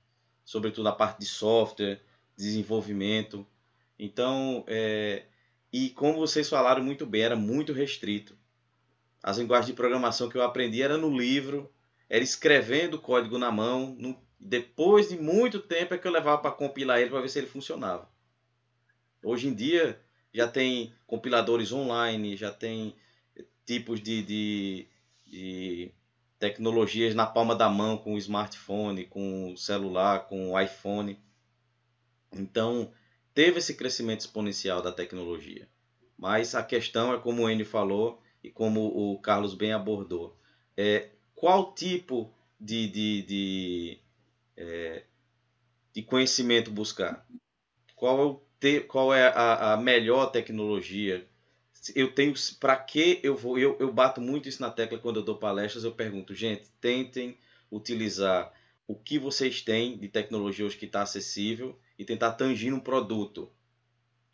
sobretudo 0.45 0.89
a 0.89 0.93
parte 0.93 1.21
de 1.21 1.27
software, 1.27 2.01
desenvolvimento. 2.37 3.47
Então, 3.99 4.65
é, 4.67 5.25
e 5.73 5.91
como 5.91 6.19
vocês 6.19 6.49
falaram 6.49 6.83
muito 6.83 7.05
bem, 7.05 7.23
era 7.23 7.37
muito 7.37 7.73
restrito. 7.73 8.37
As 9.23 9.39
linguagens 9.39 9.67
de 9.67 9.73
programação 9.75 10.29
que 10.29 10.37
eu 10.37 10.43
aprendi 10.43 10.83
era 10.83 10.97
no 10.97 11.17
livro, 11.17 11.71
era 12.09 12.23
escrevendo 12.23 12.99
código 12.99 13.39
na 13.39 13.51
mão. 13.51 13.95
No, 13.99 14.24
depois 14.39 15.09
de 15.09 15.17
muito 15.17 15.61
tempo 15.61 15.95
é 15.95 15.99
que 15.99 16.07
eu 16.07 16.13
levava 16.13 16.43
para 16.43 16.51
compilar 16.51 17.01
ele 17.01 17.11
para 17.11 17.21
ver 17.21 17.29
se 17.29 17.39
ele 17.39 17.47
funcionava. 17.47 18.09
Hoje 19.23 19.49
em 19.49 19.55
dia 19.55 20.01
já 20.33 20.49
tem 20.49 20.93
compiladores 21.07 21.73
online, 21.73 22.37
já 22.37 22.51
tem 22.51 22.95
tipos 23.65 24.01
de, 24.01 24.23
de, 24.23 24.89
de 25.27 25.93
tecnologias 26.39 27.15
na 27.15 27.25
palma 27.25 27.55
da 27.55 27.69
mão 27.69 27.97
com 27.97 28.15
o 28.15 28.19
smartphone, 28.19 29.07
com 29.07 29.53
o 29.53 29.57
celular, 29.57 30.27
com 30.29 30.51
o 30.53 30.61
iPhone. 30.61 31.19
Então, 32.33 32.93
teve 33.33 33.59
esse 33.59 33.75
crescimento 33.75 34.21
exponencial 34.21 34.83
da 34.83 34.93
tecnologia. 34.93 35.69
Mas 36.19 36.55
a 36.55 36.63
questão 36.63 37.13
é 37.13 37.19
como 37.19 37.43
o 37.43 37.51
Enio 37.51 37.67
falou 37.67 38.23
e 38.43 38.51
como 38.51 38.87
o 38.87 39.19
Carlos 39.21 39.55
bem 39.55 39.73
abordou. 39.73 40.39
É, 40.77 41.11
qual 41.35 41.75
tipo 41.75 42.33
de, 42.61 42.89
de, 42.89 43.23
de, 43.23 43.99
é, 44.57 45.05
de 45.93 46.03
conhecimento 46.03 46.71
buscar? 46.71 47.27
Qual, 47.95 48.45
te, 48.59 48.81
qual 48.81 49.15
é 49.15 49.29
a, 49.29 49.73
a 49.73 49.77
melhor 49.77 50.27
tecnologia? 50.27 51.27
Eu 51.95 52.13
tenho 52.13 52.35
para 52.59 52.77
que 52.77 53.21
eu 53.23 53.37
vou? 53.37 53.59
Eu, 53.59 53.77
eu 53.79 53.93
bato 53.93 54.21
muito 54.21 54.49
isso 54.49 54.61
na 54.61 54.71
tecla 54.71 54.99
quando 54.99 55.21
eu 55.21 55.25
dou 55.25 55.37
palestras. 55.37 55.85
Eu 55.85 55.93
pergunto, 55.93 56.35
gente, 56.35 56.69
tentem 56.81 57.37
utilizar 57.71 58.53
o 58.87 58.95
que 58.95 59.19
vocês 59.19 59.63
têm 59.63 59.97
de 59.97 60.09
tecnologia 60.09 60.65
hoje 60.65 60.77
que 60.77 60.87
está 60.87 61.03
acessível 61.03 61.79
e 61.99 62.05
tentar 62.05 62.33
tangir 62.33 62.73
um 62.73 62.81
produto. 62.81 63.51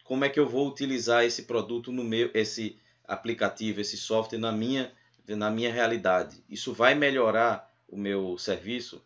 Como 0.04 0.24
é 0.24 0.28
que 0.28 0.40
eu 0.40 0.48
vou 0.48 0.68
utilizar 0.68 1.24
esse 1.24 1.42
produto 1.42 1.92
no 1.92 2.02
meu, 2.02 2.30
esse 2.34 2.78
aplicativo, 3.04 3.80
esse 3.80 3.96
software 3.96 4.38
na 4.38 4.50
minha, 4.50 4.92
na 5.26 5.50
minha 5.50 5.72
realidade? 5.72 6.42
Isso 6.48 6.72
vai 6.72 6.94
melhorar 6.94 7.72
o 7.86 7.96
meu 7.96 8.36
serviço? 8.38 9.04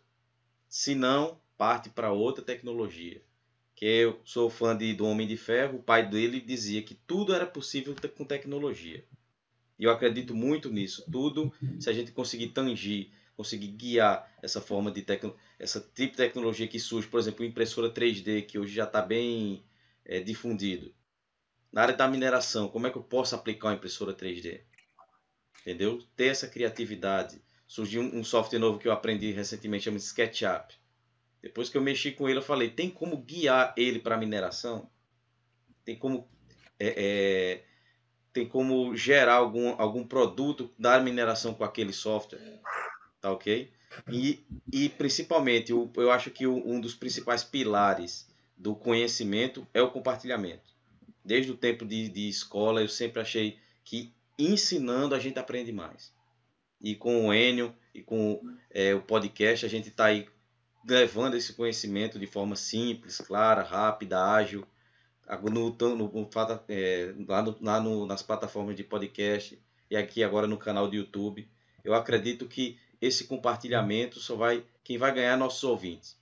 Se 0.77 0.93
não, 0.93 1.39
parte 1.57 1.89
para 1.89 2.11
outra 2.11 2.43
tecnologia. 2.43 3.21
Que 3.73 3.85
eu 3.85 4.19
sou 4.25 4.49
fã 4.49 4.75
de, 4.75 4.93
do 4.93 5.07
Homem 5.07 5.25
de 5.25 5.37
Ferro, 5.37 5.77
o 5.77 5.81
pai 5.81 6.05
dele 6.05 6.41
dizia 6.41 6.83
que 6.83 6.93
tudo 6.93 7.33
era 7.33 7.45
possível 7.45 7.95
com 8.17 8.25
tecnologia. 8.25 9.01
E 9.79 9.85
eu 9.85 9.89
acredito 9.89 10.35
muito 10.35 10.69
nisso. 10.69 11.09
Tudo, 11.09 11.49
se 11.79 11.89
a 11.89 11.93
gente 11.93 12.11
conseguir 12.11 12.49
tangir 12.49 13.09
conseguir 13.37 13.69
guiar 13.69 14.29
essa 14.43 14.59
forma 14.59 14.91
de 14.91 15.01
tecno, 15.01 15.33
essa 15.57 15.79
tipo 15.79 16.11
de 16.11 16.17
tecnologia 16.17 16.67
que 16.67 16.77
surge, 16.77 17.07
por 17.07 17.21
exemplo, 17.21 17.45
impressora 17.45 17.89
3D, 17.89 18.45
que 18.45 18.59
hoje 18.59 18.75
já 18.75 18.83
está 18.83 19.01
bem 19.01 19.63
é, 20.03 20.19
difundido. 20.19 20.93
Na 21.71 21.83
área 21.83 21.95
da 21.95 22.05
mineração, 22.05 22.67
como 22.67 22.85
é 22.85 22.89
que 22.89 22.97
eu 22.97 23.03
posso 23.03 23.33
aplicar 23.33 23.69
uma 23.69 23.75
impressora 23.75 24.13
3D? 24.13 24.59
Entendeu? 25.61 26.03
Ter 26.17 26.25
essa 26.25 26.49
criatividade. 26.49 27.41
Surgiu 27.67 28.01
um, 28.01 28.23
software 28.23 28.59
novo 28.59 28.79
que 28.79 28.87
eu 28.87 28.91
aprendi 28.91 29.31
recentemente, 29.31 29.85
chama 29.85 29.97
SketchUp. 29.97 30.73
Depois 31.41 31.69
que 31.69 31.77
eu 31.77 31.81
mexi 31.81 32.11
com 32.11 32.29
ele, 32.29 32.39
eu 32.39 32.43
falei, 32.43 32.69
tem 32.69 32.89
como 32.89 33.17
guiar 33.17 33.73
ele 33.77 33.99
para 33.99 34.17
mineração? 34.17 34.89
Tem 35.83 35.95
como 35.95 36.27
é, 36.79 36.93
é, 36.97 37.63
tem 38.33 38.47
como 38.47 38.95
gerar 38.95 39.35
algum, 39.35 39.79
algum 39.79 40.05
produto 40.05 40.73
da 40.77 40.99
mineração 40.99 41.53
com 41.53 41.63
aquele 41.63 41.93
software? 41.93 42.61
tá 43.25 43.31
ok? 43.31 43.71
E, 44.11 44.45
e 44.71 44.87
principalmente, 44.87 45.71
eu, 45.71 45.91
eu 45.97 46.11
acho 46.11 46.29
que 46.29 46.45
um 46.45 46.79
dos 46.79 46.93
principais 46.93 47.43
pilares 47.43 48.27
do 48.55 48.75
conhecimento 48.75 49.67
é 49.73 49.81
o 49.81 49.89
compartilhamento. 49.89 50.75
Desde 51.23 51.51
o 51.51 51.57
tempo 51.57 51.83
de, 51.83 52.07
de 52.07 52.29
escola, 52.29 52.81
eu 52.81 52.87
sempre 52.87 53.19
achei 53.19 53.57
que 53.83 54.13
ensinando 54.37 55.15
a 55.15 55.19
gente 55.19 55.39
aprende 55.39 55.71
mais. 55.71 56.13
E 56.85 56.93
com 56.93 57.27
o 57.27 57.33
Enio 57.33 57.75
e 57.95 58.03
com 58.03 58.39
é, 58.69 58.93
o 58.93 59.01
podcast, 59.01 59.65
a 59.65 59.69
gente 59.69 59.89
está 59.89 60.05
aí 60.05 60.29
levando 60.87 61.33
esse 61.33 61.53
conhecimento 61.53 62.19
de 62.19 62.27
forma 62.27 62.55
simples, 62.55 63.17
clara, 63.17 63.63
rápida, 63.63 64.23
ágil, 64.23 64.63
no, 65.41 65.71
no, 65.71 65.95
no, 65.95 66.29
é, 66.69 67.11
lá, 67.27 67.41
no, 67.41 67.57
lá 67.59 67.79
no, 67.79 68.05
nas 68.05 68.21
plataformas 68.21 68.75
de 68.75 68.83
podcast 68.83 69.59
e 69.89 69.97
aqui 69.97 70.23
agora 70.23 70.45
no 70.45 70.59
canal 70.59 70.87
do 70.87 70.95
YouTube. 70.95 71.49
Eu 71.83 71.95
acredito 71.95 72.47
que 72.47 72.77
esse 73.01 73.23
compartilhamento 73.23 74.19
só 74.19 74.35
vai 74.35 74.63
quem 74.83 74.99
vai 74.99 75.11
ganhar 75.11 75.33
é 75.33 75.35
nossos 75.35 75.63
ouvintes, 75.63 76.15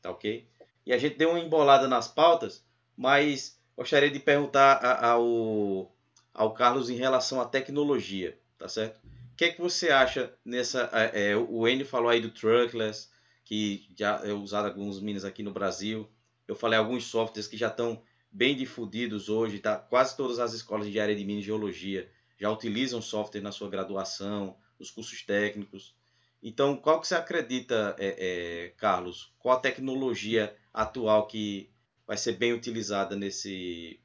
tá 0.00 0.10
ok? 0.10 0.48
E 0.86 0.94
a 0.94 0.96
gente 0.96 1.18
deu 1.18 1.28
uma 1.28 1.40
embolada 1.40 1.86
nas 1.86 2.08
pautas, 2.08 2.64
mas 2.96 3.60
gostaria 3.76 4.10
de 4.10 4.18
perguntar 4.18 4.82
ao, 5.04 5.92
ao 6.32 6.54
Carlos 6.54 6.88
em 6.88 6.96
relação 6.96 7.38
à 7.38 7.44
tecnologia, 7.44 8.38
tá 8.56 8.66
certo? 8.66 8.98
O 9.36 9.38
que 9.38 9.44
é 9.44 9.52
que 9.52 9.60
você 9.60 9.90
acha 9.90 10.32
nessa? 10.42 10.88
É, 10.94 11.32
é 11.32 11.36
o 11.36 11.68
Enio 11.68 11.84
falou 11.84 12.08
aí 12.08 12.22
do 12.22 12.30
truckless, 12.30 13.10
que 13.44 13.86
já 13.94 14.22
é 14.24 14.32
usado 14.32 14.64
alguns 14.64 14.98
minas 14.98 15.26
aqui 15.26 15.42
no 15.42 15.52
Brasil. 15.52 16.10
Eu 16.48 16.56
falei 16.56 16.78
alguns 16.78 17.04
softwares 17.04 17.46
que 17.46 17.54
já 17.54 17.68
estão 17.68 18.02
bem 18.32 18.56
difundidos 18.56 19.28
hoje, 19.28 19.58
tá? 19.58 19.76
Quase 19.76 20.16
todas 20.16 20.38
as 20.38 20.54
escolas 20.54 20.90
de 20.90 20.98
área 20.98 21.14
de 21.14 21.22
minas 21.22 21.42
e 21.42 21.46
geologia 21.48 22.10
já 22.38 22.50
utilizam 22.50 23.02
software 23.02 23.42
na 23.42 23.52
sua 23.52 23.68
graduação, 23.68 24.56
nos 24.80 24.90
cursos 24.90 25.20
técnicos. 25.20 25.94
Então, 26.42 26.74
qual 26.74 26.98
que 26.98 27.06
você 27.06 27.14
acredita, 27.14 27.94
é, 27.98 28.16
é, 28.18 28.68
Carlos? 28.78 29.34
Qual 29.38 29.54
a 29.54 29.60
tecnologia 29.60 30.56
atual 30.72 31.26
que 31.26 31.70
vai 32.06 32.16
ser 32.16 32.38
bem 32.38 32.54
utilizada 32.54 33.14
nesse. 33.14 34.00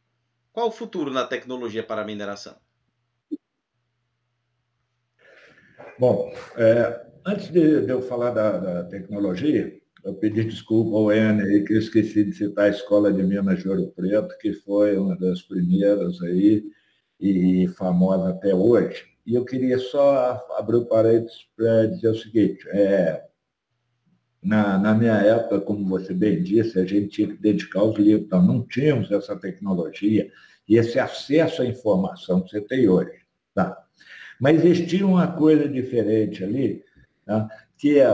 Qual 0.52 0.68
o 0.68 0.72
futuro 0.72 1.10
na 1.10 1.24
tecnologia 1.24 1.84
para 1.84 2.02
a 2.02 2.06
mineração? 2.06 2.60
Bom, 6.02 6.34
é, 6.58 7.00
antes 7.24 7.52
de, 7.52 7.86
de, 7.86 7.92
eu 7.92 8.02
falar 8.02 8.32
da, 8.32 8.58
da, 8.58 8.84
tecnologia, 8.86 9.72
eu 10.04 10.16
pedi 10.16 10.44
desculpa 10.44 10.98
ao 10.98 11.12
N 11.12 11.44
aí, 11.44 11.64
que 11.64 11.74
eu 11.74 11.78
esqueci 11.78 12.24
de 12.24 12.34
citar 12.34 12.66
a 12.66 12.70
Escola 12.70 13.14
de 13.14 13.22
Minas 13.22 13.60
de 13.60 13.70
Ouro 13.70 13.94
Preto, 13.96 14.36
que 14.40 14.52
foi 14.52 14.98
uma 14.98 15.16
das 15.16 15.44
primeiras 15.44 16.20
aí, 16.24 16.64
e 17.20 17.68
famosa 17.78 18.32
até 18.32 18.52
hoje. 18.52 19.04
E 19.28 19.36
eu 19.36 19.46
queria 19.46 19.78
só 19.78 20.44
abrir 20.58 20.78
o 20.78 20.88
parênteses 20.88 21.46
para 21.56 21.86
dizer 21.86 22.10
o 22.10 22.16
seguinte, 22.16 22.68
é, 22.70 23.24
na, 24.42 24.80
na, 24.80 24.96
minha 24.96 25.18
época, 25.18 25.62
como 25.62 25.88
você 25.88 26.16
bem 26.16 26.42
disse, 26.42 26.80
a 26.80 26.84
gente 26.84 27.10
tinha 27.10 27.28
que 27.28 27.38
dedicar 27.38 27.84
os 27.84 27.96
livros, 27.96 28.26
então 28.26 28.42
não 28.42 28.66
tínhamos 28.66 29.12
essa 29.12 29.36
tecnologia 29.36 30.32
e 30.68 30.78
esse 30.78 30.98
acesso 30.98 31.62
à 31.62 31.66
informação 31.68 32.42
que 32.42 32.50
você 32.50 32.62
tem 32.62 32.90
hoje. 32.90 33.22
Tá? 33.54 33.78
Mas 34.42 34.66
existia 34.66 35.06
uma 35.06 35.28
coisa 35.28 35.70
diferente 35.70 36.44
ali, 36.44 36.84
tá? 37.24 37.48
que 37.78 38.00
é 38.00 38.12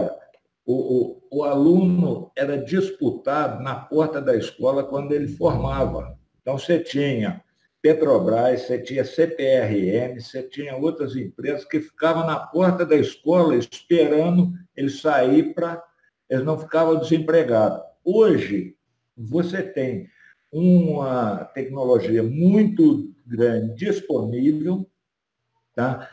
o, 0.66 1.22
o, 1.32 1.40
o 1.40 1.44
aluno 1.46 2.30
era 2.36 2.58
disputado 2.58 3.64
na 3.64 3.76
porta 3.76 4.22
da 4.22 4.36
escola 4.36 4.84
quando 4.84 5.14
ele 5.14 5.30
formava. 5.30 6.20
Então, 6.42 6.58
você 6.58 6.80
tinha 6.80 7.42
Petrobras, 7.82 8.64
você 8.64 8.78
tinha 8.78 9.06
CPRM, 9.06 10.20
você 10.20 10.44
tinha 10.44 10.76
outras 10.76 11.16
empresas 11.16 11.64
que 11.64 11.80
ficavam 11.80 12.26
na 12.26 12.38
porta 12.38 12.86
da 12.86 12.98
escola 12.98 13.56
esperando 13.56 14.52
ele 14.76 14.90
sair 14.90 15.54
para. 15.54 15.82
Eles 16.30 16.44
não 16.44 16.60
ficavam 16.60 17.00
desempregados. 17.00 17.80
Hoje, 18.04 18.76
você 19.16 19.64
tem 19.64 20.10
uma 20.52 21.46
tecnologia 21.54 22.22
muito 22.22 23.14
grande 23.26 23.76
disponível, 23.76 24.86
tá? 25.78 26.10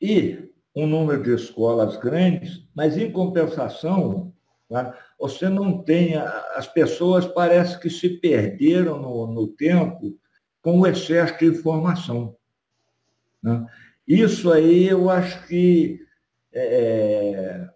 e 0.00 0.50
um 0.74 0.86
número 0.86 1.22
de 1.22 1.34
escolas 1.34 1.96
grandes, 1.96 2.62
mas, 2.74 2.98
em 2.98 3.10
compensação, 3.10 4.32
tá? 4.68 4.94
você 5.18 5.48
não 5.48 5.82
tem. 5.82 6.16
As 6.54 6.66
pessoas 6.66 7.26
parece 7.26 7.80
que 7.80 7.88
se 7.88 8.10
perderam 8.10 9.00
no, 9.00 9.26
no 9.26 9.48
tempo 9.48 10.14
com 10.60 10.80
o 10.80 10.86
excesso 10.86 11.38
de 11.38 11.46
informação. 11.46 12.36
Né? 13.42 13.66
Isso 14.06 14.52
aí 14.52 14.86
eu 14.88 15.08
acho 15.08 15.46
que, 15.46 15.98
é, 16.52 17.66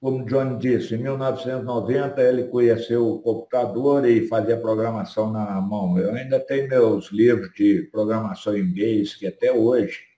como 0.00 0.24
John 0.26 0.56
disse, 0.56 0.94
em 0.94 0.98
1990 0.98 2.22
ele 2.22 2.44
conheceu 2.44 3.08
o 3.08 3.20
computador 3.20 4.06
e 4.06 4.28
fazia 4.28 4.56
programação 4.56 5.32
na 5.32 5.60
mão. 5.60 5.98
Eu 5.98 6.14
ainda 6.14 6.38
tenho 6.38 6.68
meus 6.68 7.10
livros 7.10 7.52
de 7.54 7.88
programação 7.90 8.56
em 8.56 8.60
inglês, 8.60 9.16
que 9.16 9.26
até 9.26 9.52
hoje, 9.52 10.15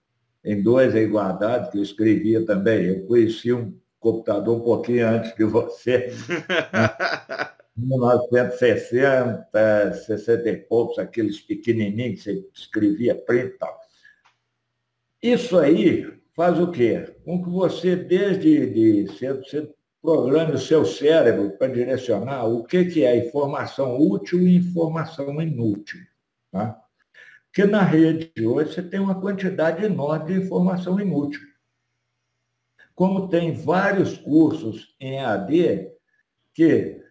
em 0.49 0.63
dois 0.63 0.95
aí 0.95 1.05
guardados, 1.05 1.69
que 1.69 1.77
eu 1.77 1.83
escrevia 1.83 2.47
também. 2.47 2.87
Eu 2.87 3.07
conheci 3.07 3.53
um 3.53 3.77
computador 4.01 4.57
um 4.57 4.65
pouquinho 4.65 5.07
antes 5.07 5.37
de 5.37 5.45
você. 5.45 6.11
Né? 6.27 6.39
1960, 7.77 9.93
60 10.07 10.49
e 10.49 10.57
poucos, 10.57 10.99
aqueles 10.99 11.39
pequenininhos 11.41 12.25
que 12.25 12.33
você 12.33 12.49
escrevia 12.55 13.15
print 13.15 13.45
e 13.45 13.59
tal. 13.59 13.79
Isso 15.23 15.59
aí 15.59 16.11
faz 16.35 16.59
o 16.59 16.73
quê? 16.73 17.15
Com 17.25 17.45
que 17.45 17.51
você, 17.51 17.95
desde 17.95 18.71
de 18.71 19.19
cedo, 19.19 19.45
você 19.45 19.71
programe 20.01 20.55
o 20.55 20.59
seu 20.59 20.87
cérebro 20.87 21.51
para 21.59 21.69
direcionar 21.69 22.47
o 22.47 22.65
que, 22.65 22.87
que 22.87 23.05
é 23.05 23.27
informação 23.27 24.01
útil 24.01 24.41
e 24.41 24.57
informação 24.57 25.43
inútil. 25.43 26.01
Tá? 26.51 26.88
Porque 27.51 27.65
na 27.65 27.83
rede 27.83 28.31
de 28.35 28.47
hoje 28.47 28.75
você 28.75 28.83
tem 28.83 29.01
uma 29.01 29.21
quantidade 29.21 29.85
enorme 29.85 30.27
de 30.27 30.41
informação 30.45 31.01
inútil. 31.01 31.41
Como 32.95 33.29
tem 33.29 33.53
vários 33.53 34.17
cursos 34.19 34.95
em 35.01 35.21
AD 35.21 35.91
que 36.53 37.03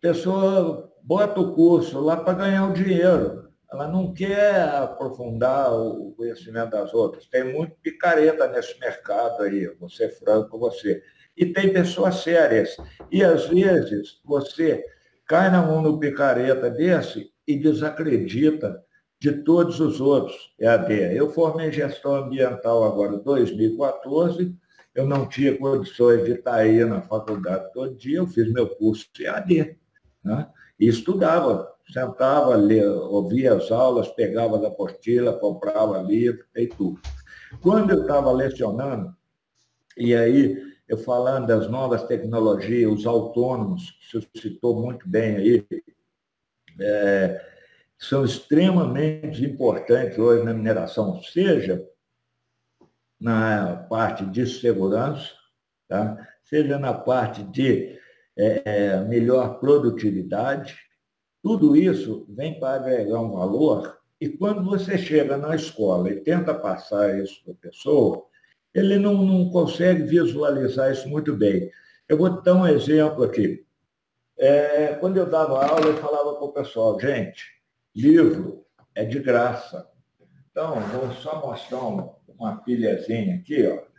pessoa 0.00 0.90
bota 1.02 1.40
o 1.40 1.54
curso 1.54 2.00
lá 2.00 2.16
para 2.16 2.34
ganhar 2.34 2.68
o 2.68 2.72
dinheiro. 2.72 3.50
Ela 3.70 3.86
não 3.86 4.12
quer 4.12 4.68
aprofundar 4.74 5.72
o 5.72 6.12
conhecimento 6.16 6.70
das 6.70 6.92
outras. 6.92 7.26
Tem 7.26 7.44
muito 7.44 7.76
picareta 7.82 8.48
nesse 8.48 8.78
mercado 8.80 9.42
aí, 9.42 9.66
vou 9.78 9.88
ser 9.88 10.08
franco 10.18 10.50
com 10.50 10.58
você. 10.58 11.02
E 11.36 11.46
tem 11.46 11.72
pessoas 11.72 12.16
sérias. 12.16 12.76
E 13.12 13.22
às 13.22 13.46
vezes 13.46 14.20
você 14.24 14.84
cai 15.26 15.50
na 15.50 15.62
mão 15.62 15.82
do 15.82 15.98
picareta 15.98 16.68
desse 16.68 17.30
e 17.46 17.56
desacredita 17.56 18.82
de 19.20 19.32
todos 19.42 19.78
os 19.80 20.00
outros 20.00 20.54
EAD. 20.58 21.14
Eu 21.14 21.30
formei 21.30 21.70
gestão 21.70 22.14
ambiental 22.14 22.84
agora 22.84 23.16
em 23.16 23.22
2014, 23.22 24.56
eu 24.94 25.06
não 25.06 25.28
tinha 25.28 25.56
condições 25.56 26.24
de 26.24 26.32
estar 26.32 26.54
aí 26.54 26.84
na 26.84 27.02
faculdade 27.02 27.70
todo 27.72 27.94
dia, 27.94 28.18
eu 28.18 28.26
fiz 28.26 28.50
meu 28.50 28.66
curso 28.66 29.06
EAD. 29.20 29.76
Né? 30.24 30.48
E 30.78 30.88
estudava, 30.88 31.70
sentava, 31.92 32.56
lia, 32.56 32.90
ouvia 32.90 33.54
as 33.54 33.70
aulas, 33.70 34.08
pegava 34.08 34.58
da 34.58 34.68
apostila, 34.68 35.38
comprava 35.38 36.00
livro 36.02 36.44
e 36.56 36.66
tudo. 36.66 36.98
Quando 37.60 37.90
eu 37.90 38.02
estava 38.02 38.32
lecionando, 38.32 39.14
e 39.98 40.14
aí 40.14 40.56
eu 40.88 40.96
falando 40.96 41.46
das 41.46 41.68
novas 41.68 42.04
tecnologias, 42.04 42.90
os 42.90 43.06
autônomos, 43.06 43.90
que 43.90 44.18
você 44.18 44.26
citou 44.40 44.80
muito 44.80 45.06
bem 45.08 45.36
aí, 45.36 45.66
é, 46.80 47.50
são 48.00 48.24
extremamente 48.24 49.44
importantes 49.44 50.18
hoje 50.18 50.42
na 50.42 50.54
mineração, 50.54 51.22
seja 51.22 51.86
na 53.20 53.76
parte 53.90 54.24
de 54.24 54.46
segurança, 54.46 55.30
tá? 55.86 56.16
seja 56.42 56.78
na 56.78 56.94
parte 56.94 57.42
de 57.42 57.98
é, 58.38 58.62
é, 58.64 59.00
melhor 59.02 59.60
produtividade. 59.60 60.78
Tudo 61.42 61.76
isso 61.76 62.24
vem 62.30 62.58
para 62.58 62.76
agregar 62.76 63.20
um 63.20 63.32
valor 63.32 64.00
e 64.18 64.30
quando 64.30 64.64
você 64.64 64.96
chega 64.96 65.36
na 65.36 65.54
escola 65.54 66.10
e 66.10 66.20
tenta 66.20 66.54
passar 66.54 67.18
isso 67.18 67.42
para 67.44 67.52
a 67.52 67.56
pessoa, 67.56 68.24
ele 68.74 68.98
não, 68.98 69.22
não 69.22 69.50
consegue 69.50 70.04
visualizar 70.04 70.90
isso 70.90 71.06
muito 71.06 71.36
bem. 71.36 71.70
Eu 72.08 72.16
vou 72.16 72.40
dar 72.42 72.54
um 72.54 72.66
exemplo 72.66 73.24
aqui. 73.24 73.64
É, 74.38 74.94
quando 74.94 75.18
eu 75.18 75.26
dava 75.26 75.66
aula, 75.66 75.86
eu 75.86 75.96
falava 75.98 76.34
para 76.34 76.44
o 76.44 76.52
pessoal, 76.52 76.98
gente, 76.98 77.59
livro 77.94 78.64
é 78.94 79.04
de 79.04 79.18
graça. 79.20 79.88
Então, 80.50 80.80
vou 80.80 81.12
só 81.12 81.40
mostrar 81.40 81.78
uma, 81.78 82.14
uma 82.28 82.56
pilhazinha 82.62 83.36
aqui, 83.36 83.66
ó. 83.66 83.90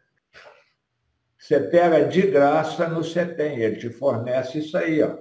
Você 1.38 1.60
pega 1.60 2.06
de 2.08 2.22
graça 2.24 2.88
no 2.88 3.04
CETEM, 3.04 3.60
ele 3.60 3.78
te 3.78 3.90
fornece 3.90 4.60
isso 4.60 4.78
aí. 4.78 5.02
Ó. 5.02 5.18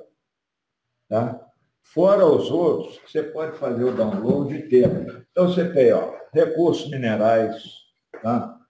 Tá? 1.09 1.49
Fora 1.83 2.27
os 2.27 2.51
outros, 2.51 3.01
você 3.07 3.23
pode 3.23 3.59
fazer 3.59 3.85
o 3.85 3.95
download 3.95 4.55
e 4.55 4.69
ter. 4.69 4.89
Então, 5.31 5.49
você 5.49 5.73
tem 5.73 5.93
ó, 5.93 6.15
recursos 6.33 6.91
minerais, 6.91 7.63
tá? 8.23 8.61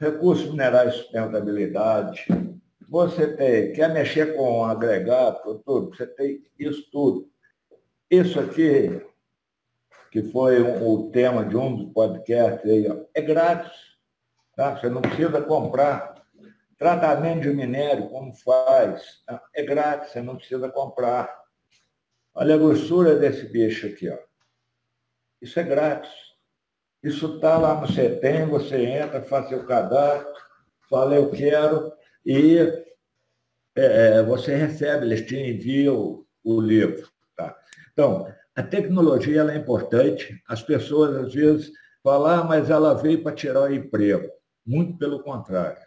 recursos 0.00 0.50
minerais 0.50 0.92
de 0.92 0.98
sustentabilidade, 1.02 2.26
você 2.88 3.34
tem, 3.34 3.72
quer 3.72 3.92
mexer 3.92 4.36
com 4.36 4.64
agregado, 4.64 5.58
tudo, 5.64 5.94
você 5.94 6.06
tem 6.06 6.42
isso 6.58 6.88
tudo. 6.90 7.28
Isso 8.10 8.38
aqui, 8.38 9.02
que 10.16 10.22
foi 10.30 10.62
um, 10.62 10.88
o 10.88 11.10
tema 11.10 11.44
de 11.44 11.58
um 11.58 11.76
dos 11.76 11.92
podcasts 11.92 12.64
aí, 12.64 12.88
ó, 12.90 13.04
é 13.14 13.20
grátis. 13.20 13.70
Tá? 14.56 14.74
Você 14.74 14.88
não 14.88 15.02
precisa 15.02 15.42
comprar 15.42 16.16
Tratamento 16.78 17.40
de 17.40 17.54
minério, 17.54 18.08
como 18.08 18.34
faz? 18.34 19.22
É 19.54 19.62
grátis, 19.62 20.12
você 20.12 20.20
não 20.20 20.36
precisa 20.36 20.68
comprar. 20.68 21.34
Olha 22.34 22.54
a 22.54 22.58
grossura 22.58 23.16
desse 23.16 23.46
bicho 23.46 23.86
aqui, 23.86 24.10
ó. 24.10 24.18
Isso 25.40 25.58
é 25.58 25.62
grátis. 25.62 26.12
Isso 27.02 27.36
está 27.36 27.56
lá 27.56 27.80
no 27.80 27.90
CETEM, 27.90 28.46
você 28.46 28.76
entra, 28.84 29.22
faz 29.22 29.48
seu 29.48 29.64
cadastro, 29.64 30.30
fala 30.90 31.14
eu 31.14 31.30
quero, 31.30 31.92
e 32.24 32.58
é, 33.74 34.18
é 34.18 34.22
você 34.22 34.54
recebe, 34.54 35.06
eles 35.06 35.26
te 35.26 35.36
enviam 35.36 36.26
o, 36.44 36.60
livro. 36.60 37.08
Tá? 37.34 37.56
Então, 37.92 38.26
a 38.56 38.62
tecnologia 38.62 39.40
ela 39.40 39.52
é 39.52 39.58
importante, 39.58 40.42
as 40.48 40.62
pessoas 40.62 41.14
às 41.14 41.34
vezes 41.34 41.70
falam, 42.02 42.40
ah, 42.40 42.44
mas 42.44 42.70
ela 42.70 42.94
veio 42.94 43.22
para 43.22 43.36
tirar 43.36 43.62
o 43.62 43.74
emprego. 43.74 44.28
Muito 44.64 44.96
pelo 44.96 45.22
contrário. 45.22 45.82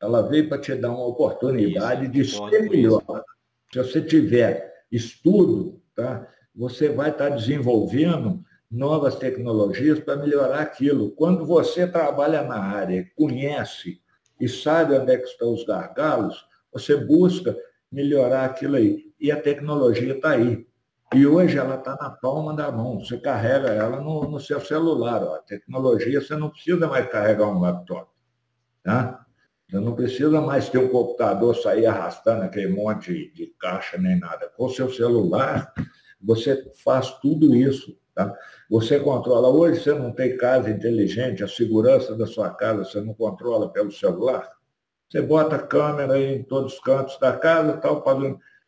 Ela 0.00 0.20
veio 0.22 0.48
para 0.48 0.58
te 0.58 0.74
dar 0.74 0.90
uma 0.90 1.06
oportunidade 1.06 2.06
isso, 2.20 2.44
de 2.44 2.50
ser 2.50 2.68
melhor. 2.68 3.24
Se 3.72 3.78
você 3.78 4.02
tiver 4.02 4.84
estudo, 4.90 5.80
tá? 5.94 6.28
você 6.54 6.90
vai 6.90 7.10
estar 7.10 7.30
desenvolvendo 7.30 8.44
novas 8.70 9.14
tecnologias 9.16 9.98
para 10.00 10.16
melhorar 10.16 10.60
aquilo. 10.60 11.12
Quando 11.12 11.46
você 11.46 11.86
trabalha 11.86 12.42
na 12.42 12.58
área, 12.58 13.06
conhece 13.16 14.00
e 14.38 14.48
sabe 14.48 14.94
onde 14.94 15.12
é 15.12 15.16
que 15.16 15.24
estão 15.24 15.54
os 15.54 15.64
gargalos, 15.64 16.44
você 16.72 16.96
busca 16.96 17.56
melhorar 17.90 18.44
aquilo 18.44 18.76
aí. 18.76 19.12
E 19.18 19.30
a 19.30 19.40
tecnologia 19.40 20.14
está 20.14 20.30
aí. 20.30 20.66
E 21.14 21.26
hoje 21.26 21.58
ela 21.58 21.76
está 21.76 21.96
na 21.96 22.10
palma 22.10 22.54
da 22.54 22.70
mão. 22.70 22.98
Você 22.98 23.18
carrega 23.18 23.68
ela 23.68 24.00
no, 24.00 24.28
no 24.28 24.40
seu 24.40 24.60
celular. 24.60 25.22
Ó. 25.22 25.34
A 25.34 25.38
tecnologia, 25.40 26.20
você 26.20 26.36
não 26.36 26.50
precisa 26.50 26.86
mais 26.86 27.08
carregar 27.08 27.48
um 27.48 27.60
laptop. 27.60 28.10
Tá? 28.82 29.24
Você 29.68 29.80
não 29.80 29.94
precisa 29.94 30.40
mais 30.40 30.68
ter 30.68 30.78
um 30.78 30.88
computador 30.88 31.56
sair 31.56 31.86
arrastando 31.86 32.42
aquele 32.44 32.74
monte 32.74 33.32
de 33.32 33.46
caixa 33.58 33.98
nem 33.98 34.18
nada. 34.18 34.50
Com 34.56 34.66
o 34.66 34.70
seu 34.70 34.90
celular, 34.90 35.72
você 36.20 36.70
faz 36.82 37.10
tudo 37.20 37.54
isso 37.54 37.96
Tá? 38.14 38.34
Você 38.68 39.00
controla, 39.00 39.48
hoje 39.48 39.82
você 39.82 39.94
não 39.94 40.12
tem 40.12 40.36
casa 40.36 40.70
inteligente, 40.70 41.42
a 41.42 41.48
segurança 41.48 42.14
da 42.14 42.26
sua 42.26 42.50
casa 42.50 42.84
você 42.84 43.00
não 43.00 43.14
controla 43.14 43.72
pelo 43.72 43.90
celular. 43.90 44.50
Você 45.08 45.22
bota 45.22 45.58
câmera 45.58 46.18
em 46.18 46.42
todos 46.42 46.74
os 46.74 46.80
cantos 46.80 47.18
da 47.18 47.36
casa, 47.36 47.76
tal, 47.78 48.02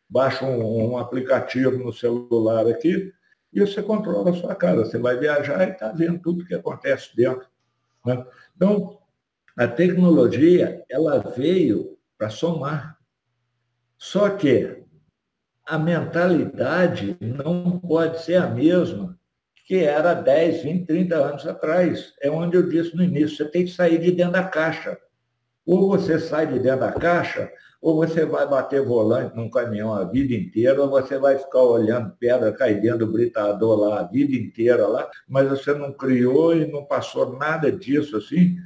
baixa 0.09 0.45
um, 0.45 0.91
um 0.91 0.97
aplicativo 0.97 1.77
no 1.77 1.93
celular 1.93 2.67
aqui, 2.67 3.13
e 3.53 3.59
você 3.61 3.81
controla 3.81 4.31
a 4.31 4.33
sua 4.33 4.53
casa. 4.53 4.85
Você 4.85 4.97
vai 4.97 5.17
viajar 5.17 5.67
e 5.67 5.71
está 5.71 5.91
vendo 5.91 6.19
tudo 6.19 6.45
que 6.45 6.53
acontece 6.53 7.15
dentro. 7.15 7.47
Né? 8.05 8.25
Então, 8.55 8.99
a 9.57 9.67
tecnologia, 9.67 10.83
ela 10.89 11.19
veio 11.19 11.97
para 12.17 12.29
somar. 12.29 12.97
Só 13.97 14.29
que 14.29 14.83
a 15.65 15.79
mentalidade 15.79 17.17
não 17.21 17.79
pode 17.79 18.21
ser 18.21 18.35
a 18.35 18.47
mesma 18.47 19.17
que 19.65 19.83
era 19.83 20.13
10, 20.13 20.61
20, 20.61 20.85
30 20.85 21.15
anos 21.15 21.47
atrás. 21.47 22.13
É 22.21 22.29
onde 22.29 22.55
eu 22.55 22.69
disse 22.69 22.95
no 22.95 23.03
início, 23.03 23.37
você 23.37 23.45
tem 23.45 23.65
que 23.65 23.71
sair 23.71 23.97
de 23.97 24.11
dentro 24.11 24.33
da 24.33 24.43
caixa. 24.43 24.97
Ou 25.65 25.87
você 25.87 26.19
sai 26.19 26.45
de 26.45 26.59
dentro 26.59 26.81
da 26.81 26.91
caixa, 26.91 27.51
ou 27.85 27.97
você 27.97 28.25
vai 28.25 28.47
bater 28.47 28.81
volante 28.81 29.35
num 29.35 29.47
caminhão 29.47 29.93
a 29.93 30.03
vida 30.05 30.33
inteira, 30.33 30.81
ou 30.81 30.89
você 30.89 31.19
vai 31.19 31.37
ficar 31.37 31.61
olhando 31.61 32.15
pedra 32.17 32.51
cair 32.51 32.81
dentro 32.81 33.05
do 33.05 33.11
britador 33.11 33.79
lá 33.79 33.99
a 33.99 34.03
vida 34.03 34.35
inteira 34.35 34.87
lá, 34.87 35.07
mas 35.29 35.47
você 35.47 35.71
não 35.71 35.93
criou 35.93 36.55
e 36.55 36.65
não 36.65 36.83
passou 36.83 37.37
nada 37.37 37.71
disso 37.71 38.17
assim 38.17 38.57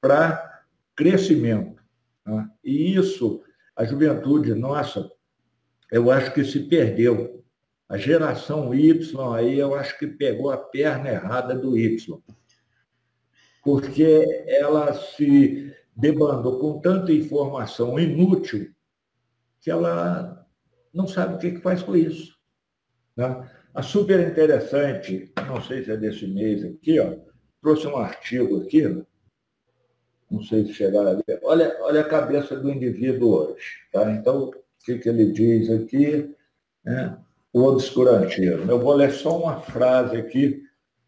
para 0.00 0.64
crescimento. 0.96 1.80
Né? 2.26 2.50
E 2.64 2.96
isso, 2.96 3.44
a 3.76 3.84
juventude 3.84 4.52
nossa, 4.54 5.08
eu 5.92 6.10
acho 6.10 6.34
que 6.34 6.44
se 6.44 6.58
perdeu. 6.58 7.44
A 7.88 7.96
geração 7.96 8.74
Y 8.74 9.16
aí, 9.36 9.56
eu 9.56 9.76
acho 9.76 9.96
que 10.00 10.08
pegou 10.08 10.50
a 10.50 10.56
perna 10.56 11.10
errada 11.10 11.54
do 11.54 11.78
Y. 11.78 12.20
Porque 13.62 14.44
ela 14.48 14.92
se 14.94 15.72
debandou 15.96 16.58
com 16.58 16.80
tanta 16.80 17.12
informação 17.12 17.98
inútil 17.98 18.72
que 19.60 19.70
ela 19.70 20.46
não 20.92 21.06
sabe 21.06 21.34
o 21.34 21.38
que 21.38 21.60
faz 21.60 21.82
com 21.82 21.96
isso. 21.96 22.36
Né? 23.16 23.50
A 23.72 23.82
super 23.82 24.20
interessante, 24.20 25.32
não 25.46 25.60
sei 25.62 25.82
se 25.84 25.90
é 25.90 25.96
desse 25.96 26.26
mês 26.26 26.64
aqui, 26.64 27.00
ó, 27.00 27.16
trouxe 27.60 27.86
um 27.86 27.96
artigo 27.96 28.62
aqui, 28.62 28.82
não 30.30 30.42
sei 30.42 30.66
se 30.66 30.74
chegaram 30.74 31.10
a 31.10 31.14
ver. 31.14 31.40
Olha, 31.42 31.76
olha 31.80 32.00
a 32.00 32.08
cabeça 32.08 32.56
do 32.56 32.70
indivíduo 32.70 33.52
hoje. 33.52 33.72
Tá? 33.92 34.10
Então, 34.12 34.44
o 34.48 34.54
que, 34.84 34.98
que 34.98 35.08
ele 35.08 35.32
diz 35.32 35.70
aqui? 35.70 36.34
Né? 36.84 37.18
o 37.54 37.62
obscurantismo. 37.62 38.68
Eu 38.68 38.80
vou 38.80 38.92
ler 38.94 39.12
só 39.12 39.38
uma 39.38 39.60
frase 39.60 40.16
aqui 40.16 40.60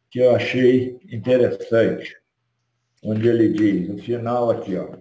que 0.08 0.20
eu 0.20 0.34
achei 0.34 1.00
interessante, 1.10 2.16
onde 3.02 3.28
ele 3.28 3.48
diz, 3.48 3.88
no 3.88 3.98
final 3.98 4.50
aqui, 4.50 4.76
ó, 4.76 4.96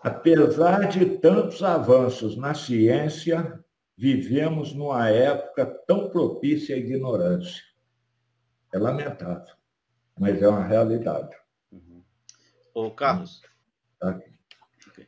apesar 0.00 0.88
de 0.88 1.18
tantos 1.18 1.62
avanços 1.62 2.36
na 2.36 2.54
ciência, 2.54 3.62
vivemos 3.96 4.72
numa 4.72 5.08
época 5.08 5.66
tão 5.86 6.08
propícia 6.10 6.74
à 6.74 6.78
ignorância. 6.78 7.62
É 8.72 8.78
lamentável, 8.78 9.54
mas 10.18 10.40
é 10.40 10.48
uma 10.48 10.64
realidade. 10.64 11.36
Uhum. 11.70 12.02
Ô, 12.72 12.90
Carlos. 12.90 13.42
Tá. 13.98 14.18
Okay. 14.88 15.06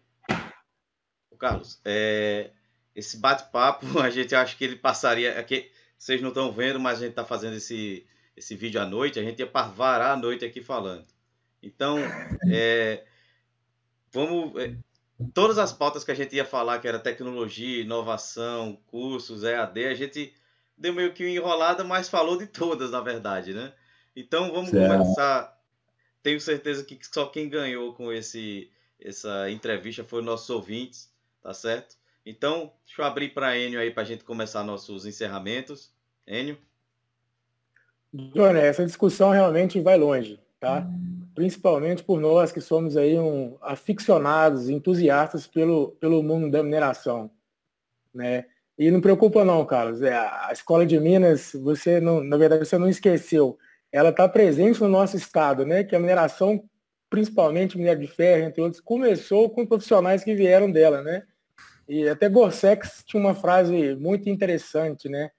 Ô, 1.30 1.36
Carlos, 1.36 1.80
é, 1.84 2.50
esse 2.94 3.16
bate-papo, 3.16 3.86
a 4.00 4.10
gente 4.10 4.34
acha 4.34 4.56
que 4.56 4.64
ele 4.64 4.76
passaria. 4.76 5.38
Aqui, 5.38 5.70
vocês 5.96 6.20
não 6.20 6.28
estão 6.28 6.52
vendo, 6.52 6.78
mas 6.80 6.98
a 6.98 7.02
gente 7.02 7.10
está 7.10 7.24
fazendo 7.24 7.56
esse, 7.56 8.06
esse 8.36 8.54
vídeo 8.54 8.80
à 8.80 8.84
noite. 8.84 9.18
A 9.18 9.22
gente 9.22 9.40
ia 9.40 9.46
varar 9.46 10.12
a 10.12 10.20
noite 10.20 10.44
aqui 10.44 10.60
falando. 10.60 11.06
Então, 11.62 11.98
é, 12.50 13.04
vamos. 14.10 14.60
É, 14.60 14.74
todas 15.32 15.58
as 15.58 15.72
pautas 15.72 16.02
que 16.02 16.10
a 16.10 16.14
gente 16.14 16.34
ia 16.34 16.44
falar, 16.44 16.80
que 16.80 16.88
era 16.88 16.98
tecnologia, 16.98 17.82
inovação, 17.82 18.78
cursos, 18.86 19.44
EAD, 19.44 19.86
a 19.86 19.94
gente 19.94 20.34
deu 20.76 20.92
meio 20.92 21.12
que 21.12 21.24
uma 21.24 21.30
enrolada, 21.30 21.84
mas 21.84 22.08
falou 22.08 22.36
de 22.36 22.46
todas, 22.46 22.90
na 22.90 23.00
verdade, 23.00 23.54
né? 23.54 23.72
Então, 24.16 24.52
vamos 24.52 24.70
certo. 24.70 24.90
começar. 24.90 25.58
Tenho 26.22 26.40
certeza 26.40 26.84
que 26.84 26.98
só 27.02 27.26
quem 27.26 27.48
ganhou 27.48 27.94
com 27.94 28.12
esse, 28.12 28.70
essa 29.00 29.50
entrevista 29.50 30.04
foi 30.04 30.20
os 30.20 30.26
nossos 30.26 30.50
ouvintes, 30.50 31.10
tá 31.42 31.54
certo? 31.54 31.96
Então, 32.24 32.72
deixa 32.86 33.02
eu 33.02 33.06
abrir 33.06 33.30
para 33.30 33.58
Enio 33.58 33.80
aí 33.80 33.90
para 33.90 34.02
a 34.02 34.06
gente 34.06 34.22
começar 34.22 34.62
nossos 34.62 35.06
encerramentos. 35.06 35.92
Enio? 36.26 36.56
Johnny, 38.12 38.60
essa 38.60 38.84
discussão 38.84 39.30
realmente 39.30 39.80
vai 39.80 39.96
longe, 39.96 40.38
tá? 40.60 40.86
Principalmente 41.34 42.02
por 42.02 42.20
nós 42.20 42.52
que 42.52 42.60
somos 42.60 42.96
aí 42.96 43.18
um, 43.18 43.56
aficionados, 43.62 44.68
entusiastas 44.68 45.46
pelo, 45.46 45.92
pelo 45.92 46.22
mundo 46.22 46.50
da 46.50 46.62
mineração, 46.62 47.30
né? 48.14 48.44
E 48.78 48.90
não 48.90 49.00
preocupa 49.00 49.44
não, 49.44 49.64
Carlos. 49.64 50.02
É, 50.02 50.14
a 50.14 50.50
Escola 50.52 50.84
de 50.84 50.98
Minas, 50.98 51.52
você 51.54 52.00
não, 52.00 52.22
na 52.22 52.36
verdade, 52.36 52.66
você 52.66 52.76
não 52.78 52.88
esqueceu. 52.88 53.56
Ela 53.90 54.08
está 54.08 54.28
presente 54.28 54.80
no 54.80 54.88
nosso 54.88 55.16
estado, 55.16 55.64
né? 55.64 55.84
Que 55.84 55.94
a 55.94 56.00
mineração, 56.00 56.64
principalmente 57.08 57.76
minério 57.78 58.00
de 58.00 58.08
ferro, 58.08 58.44
entre 58.44 58.60
outros, 58.62 58.80
começou 58.80 59.50
com 59.50 59.66
profissionais 59.66 60.24
que 60.24 60.34
vieram 60.34 60.70
dela, 60.70 61.02
né? 61.02 61.22
E 61.88 62.08
até 62.08 62.28
Gorsex 62.28 63.04
tinha 63.06 63.20
uma 63.20 63.34
frase 63.34 63.94
muito 63.96 64.28
interessante, 64.28 65.08
né? 65.08 65.30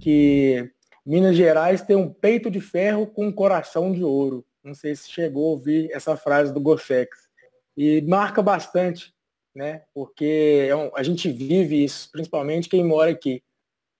Que 0.00 0.70
Minas 1.04 1.36
Gerais 1.36 1.82
tem 1.82 1.96
um 1.96 2.12
peito 2.12 2.50
de 2.50 2.60
ferro 2.60 3.06
com 3.06 3.26
um 3.26 3.32
coração 3.32 3.92
de 3.92 4.02
ouro. 4.02 4.44
Não 4.62 4.74
sei 4.74 4.94
se 4.94 5.10
chegou 5.10 5.46
a 5.46 5.50
ouvir 5.50 5.90
essa 5.92 6.16
frase 6.16 6.52
do 6.52 6.60
Gorsex. 6.60 7.28
E 7.76 8.02
marca 8.02 8.42
bastante, 8.42 9.12
né? 9.54 9.82
Porque 9.94 10.66
é 10.68 10.76
um, 10.76 10.90
a 10.94 11.02
gente 11.02 11.30
vive 11.30 11.84
isso, 11.84 12.10
principalmente 12.12 12.68
quem 12.68 12.84
mora 12.84 13.10
aqui. 13.10 13.42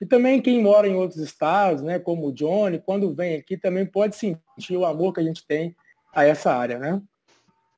E 0.01 0.07
também 0.07 0.41
quem 0.41 0.61
mora 0.63 0.89
em 0.89 0.95
outros 0.95 1.21
estados, 1.21 1.83
né? 1.83 1.99
Como 1.99 2.27
o 2.27 2.33
Johnny, 2.33 2.79
quando 2.79 3.15
vem 3.15 3.37
aqui 3.37 3.57
também 3.57 3.87
pode 3.87 4.17
sentir 4.17 4.77
o 4.77 4.85
amor 4.85 5.13
que 5.13 5.21
a 5.21 5.25
gente 5.25 5.47
tem 5.47 5.75
a 6.15 6.25
essa 6.25 6.53
área, 6.53 6.79
né? 6.79 7.01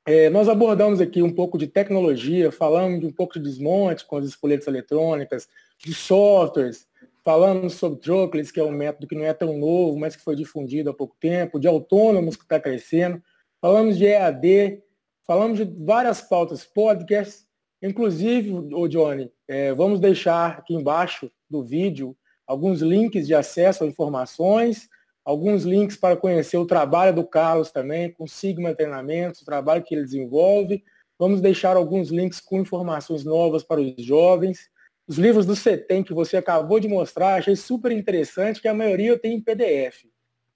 É, 0.07 0.29
nós 0.29 0.49
abordamos 0.49 1.01
aqui 1.01 1.23
um 1.23 1.33
pouco 1.33 1.57
de 1.57 1.67
tecnologia, 1.67 2.53
falamos 2.53 3.01
de 3.01 3.07
um 3.07 3.13
pouco 3.13 3.35
de 3.35 3.41
desmonte 3.41 4.05
com 4.05 4.19
as 4.19 4.27
espoletas 4.27 4.67
eletrônicas, 4.67 5.49
de 5.79 5.95
softwares, 5.95 6.87
falamos 7.25 7.75
sobre 7.75 8.01
Trockless, 8.01 8.53
que 8.53 8.61
é 8.61 8.65
um 8.65 8.71
método 8.71 9.09
que 9.09 9.15
não 9.15 9.25
é 9.25 9.33
tão 9.33 9.57
novo, 9.57 9.99
mas 9.99 10.15
que 10.15 10.23
foi 10.23 10.37
difundido 10.37 10.91
há 10.91 10.95
pouco 10.95 11.17
tempo, 11.19 11.59
de 11.59 11.67
autônomos 11.67 12.37
que 12.37 12.43
está 12.43 12.61
crescendo, 12.61 13.21
falamos 13.61 13.97
de 13.97 14.05
EAD, 14.05 14.83
falamos 15.27 15.59
de 15.59 15.65
várias 15.85 16.21
pautas, 16.21 16.65
podcasts, 16.65 17.47
inclusive, 17.83 18.51
o 18.53 18.87
Johnny, 18.87 19.33
é, 19.49 19.73
vamos 19.73 20.01
deixar 20.01 20.59
aqui 20.59 20.75
embaixo 20.75 21.31
do 21.49 21.63
vídeo 21.63 22.17
alguns 22.47 22.83
links 22.83 23.27
de 23.27 23.35
acesso 23.35 23.85
a 23.85 23.87
informações, 23.87 24.89
alguns 25.25 25.65
links 25.65 25.97
para 25.97 26.17
conhecer 26.17 26.59
o 26.59 26.67
trabalho 26.67 27.15
do 27.15 27.25
Carlos 27.25 27.71
também, 27.71 28.13
com 28.13 28.27
Sigma 28.27 28.75
Treinamentos, 28.75 29.41
o 29.41 29.47
trabalho 29.47 29.83
que 29.83 29.95
ele 29.95 30.05
desenvolve. 30.05 30.85
Vamos 31.19 31.41
deixar 31.41 31.77
alguns 31.77 32.11
links 32.11 32.41
com 32.41 32.61
informações 32.61 33.25
novas 33.25 33.63
para 33.63 33.81
os 33.81 33.95
jovens. 34.05 34.69
Os 35.07 35.19
livros 35.19 35.45
do 35.45 35.55
CETEM 35.55 36.03
que 36.03 36.15
você 36.15 36.37
acabou 36.37 36.81
de 36.81 36.89
mostrar, 36.89 37.35
achei 37.35 37.57
super 37.57 37.93
interessante, 37.93 38.61
que 38.61 38.69
a 38.69 38.75
maioria 38.75 39.11
eu 39.11 39.19
tenho 39.19 39.37
em 39.37 39.41
PDF. 39.41 40.05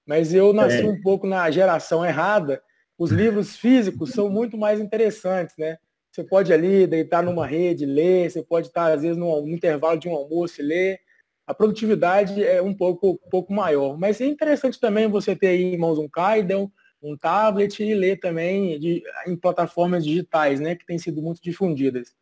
Mas 0.07 0.33
eu 0.33 0.53
nasci 0.53 0.81
é. 0.81 0.87
um 0.87 1.01
pouco 1.01 1.27
na 1.27 1.51
geração 1.51 2.05
errada. 2.05 2.63
Os 2.97 3.11
livros 3.11 3.57
físicos 3.57 4.11
são 4.11 4.31
muito 4.31 4.57
mais 4.57 4.81
interessantes, 4.81 5.55
né? 5.59 5.79
Você 6.11 6.25
pode 6.25 6.53
ali 6.53 6.87
deitar 6.87 7.23
numa 7.23 7.47
rede, 7.47 7.85
ler, 7.85 8.31
você 8.31 8.43
pode 8.43 8.69
estar, 8.69 8.93
às 8.93 9.03
vezes, 9.03 9.19
no 9.19 9.47
intervalo 9.49 9.99
de 9.99 10.09
um 10.09 10.15
almoço 10.15 10.61
e 10.61 10.65
ler 10.65 11.01
a 11.49 11.55
produtividade 11.55 12.45
é 12.45 12.61
um 12.61 12.75
pouco, 12.75 13.13
um 13.13 13.31
pouco 13.31 13.55
maior. 13.55 13.99
Mas 13.99 14.21
é 14.21 14.27
interessante 14.27 14.79
também 14.79 15.09
você 15.09 15.35
ter 15.35 15.59
em 15.59 15.79
mãos 15.79 15.99
um 15.99 16.07
Kaidan, 16.07 16.69
um 17.03 17.17
tablet 17.17 17.83
e 17.83 17.95
ler 17.95 18.21
também 18.21 18.79
de, 18.79 19.03
em 19.27 19.35
plataformas 19.35 20.05
digitais, 20.05 20.61
né, 20.61 20.75
que 20.75 20.85
têm 20.85 20.99
sido 20.99 21.23
muito 21.23 21.41
difundidas. 21.41 22.15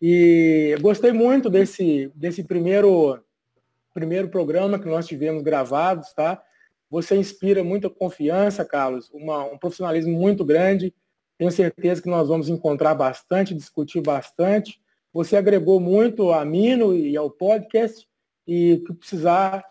E 0.00 0.76
gostei 0.80 1.12
muito 1.12 1.48
desse, 1.48 2.10
desse 2.14 2.44
primeiro, 2.44 3.18
primeiro 3.92 4.28
programa 4.28 4.78
que 4.78 4.88
nós 4.88 5.06
tivemos 5.06 5.42
gravados, 5.42 6.12
tá? 6.12 6.42
Você 6.90 7.16
inspira 7.16 7.64
muita 7.64 7.90
confiança, 7.90 8.64
Carlos, 8.64 9.10
uma, 9.12 9.44
um 9.44 9.58
profissionalismo 9.58 10.12
muito 10.12 10.44
grande. 10.44 10.94
Tenho 11.38 11.50
certeza 11.50 12.02
que 12.02 12.08
nós 12.08 12.28
vamos 12.28 12.48
encontrar 12.48 12.94
bastante, 12.94 13.54
discutir 13.54 14.00
bastante. 14.00 14.80
Você 15.12 15.36
agregou 15.36 15.80
muito 15.80 16.32
a 16.32 16.44
Mino 16.44 16.94
e 16.94 17.16
ao 17.16 17.30
podcast 17.30 18.06
e 18.46 18.82
que 18.86 18.92
precisar 18.92 19.64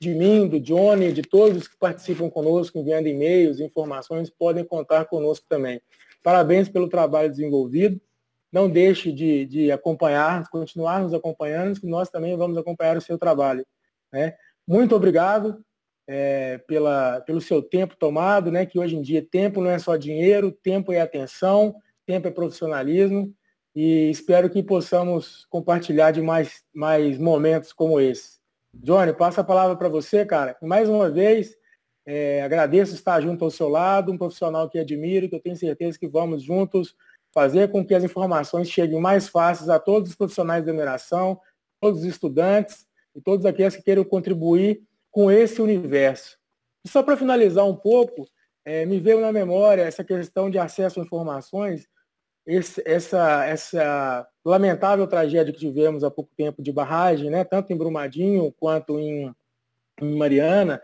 de 0.00 0.14
mim, 0.14 0.48
do 0.48 0.58
Johnny, 0.58 1.12
de 1.12 1.22
todos 1.22 1.68
que 1.68 1.76
participam 1.78 2.30
conosco, 2.30 2.78
enviando 2.78 3.06
e-mails, 3.06 3.60
informações, 3.60 4.30
podem 4.30 4.64
contar 4.64 5.04
conosco 5.04 5.44
também. 5.48 5.80
Parabéns 6.22 6.68
pelo 6.68 6.88
trabalho 6.88 7.28
desenvolvido. 7.28 8.00
Não 8.52 8.68
deixe 8.68 9.12
de, 9.12 9.46
de 9.46 9.72
acompanhar, 9.72 10.48
continuar 10.48 11.00
nos 11.00 11.14
acompanhando, 11.14 11.80
que 11.80 11.86
nós 11.86 12.08
também 12.08 12.36
vamos 12.36 12.56
acompanhar 12.56 12.96
o 12.96 13.00
seu 13.00 13.18
trabalho. 13.18 13.64
Né? 14.12 14.34
muito 14.66 14.94
obrigado 14.94 15.64
é, 16.06 16.58
pela, 16.58 17.20
pelo 17.20 17.40
seu 17.40 17.62
tempo 17.62 17.96
tomado, 17.96 18.50
né? 18.50 18.66
Que 18.66 18.78
hoje 18.78 18.96
em 18.96 19.02
dia 19.02 19.24
tempo 19.24 19.60
não 19.60 19.70
é 19.70 19.78
só 19.78 19.96
dinheiro, 19.96 20.50
tempo 20.50 20.92
é 20.92 21.00
atenção, 21.00 21.74
tempo 22.04 22.26
é 22.26 22.30
profissionalismo 22.30 23.32
e 23.74 24.10
espero 24.10 24.50
que 24.50 24.62
possamos 24.62 25.46
compartilhar 25.48 26.10
de 26.10 26.20
mais, 26.20 26.64
mais 26.74 27.18
momentos 27.18 27.72
como 27.72 28.00
esse. 28.00 28.40
Johnny, 28.74 29.12
passa 29.12 29.40
a 29.40 29.44
palavra 29.44 29.76
para 29.76 29.88
você, 29.88 30.24
cara. 30.24 30.56
Mais 30.62 30.88
uma 30.88 31.10
vez, 31.10 31.56
é, 32.06 32.42
agradeço 32.42 32.94
estar 32.94 33.20
junto 33.20 33.44
ao 33.44 33.50
seu 33.50 33.68
lado, 33.68 34.10
um 34.10 34.18
profissional 34.18 34.68
que 34.68 34.78
admiro, 34.78 35.28
que 35.28 35.34
eu 35.34 35.40
tenho 35.40 35.56
certeza 35.56 35.98
que 35.98 36.08
vamos 36.08 36.42
juntos 36.42 36.94
fazer 37.32 37.70
com 37.70 37.84
que 37.84 37.94
as 37.94 38.04
informações 38.04 38.68
cheguem 38.68 39.00
mais 39.00 39.28
fáceis 39.28 39.68
a 39.68 39.78
todos 39.78 40.10
os 40.10 40.16
profissionais 40.16 40.64
da 40.64 40.72
mineração, 40.72 41.40
todos 41.80 42.00
os 42.00 42.06
estudantes 42.06 42.86
e 43.14 43.20
todos 43.20 43.46
aqueles 43.46 43.76
que 43.76 43.82
queiram 43.82 44.04
contribuir 44.04 44.82
com 45.10 45.30
esse 45.30 45.60
universo. 45.60 46.38
E 46.84 46.88
só 46.88 47.02
para 47.02 47.16
finalizar 47.16 47.66
um 47.66 47.76
pouco, 47.76 48.26
é, 48.64 48.84
me 48.86 48.98
veio 48.98 49.20
na 49.20 49.32
memória 49.32 49.82
essa 49.82 50.04
questão 50.04 50.50
de 50.50 50.58
acesso 50.58 51.00
a 51.00 51.02
informações, 51.02 51.88
esse, 52.46 52.82
essa, 52.86 53.44
essa 53.44 54.28
lamentável 54.44 55.06
tragédia 55.06 55.52
que 55.52 55.60
tivemos 55.60 56.02
há 56.02 56.10
pouco 56.10 56.30
tempo 56.36 56.62
de 56.62 56.72
barragem, 56.72 57.30
né, 57.30 57.44
tanto 57.44 57.72
em 57.72 57.76
Brumadinho 57.76 58.52
quanto 58.58 58.98
em, 58.98 59.32
em 60.00 60.16
Mariana, 60.16 60.82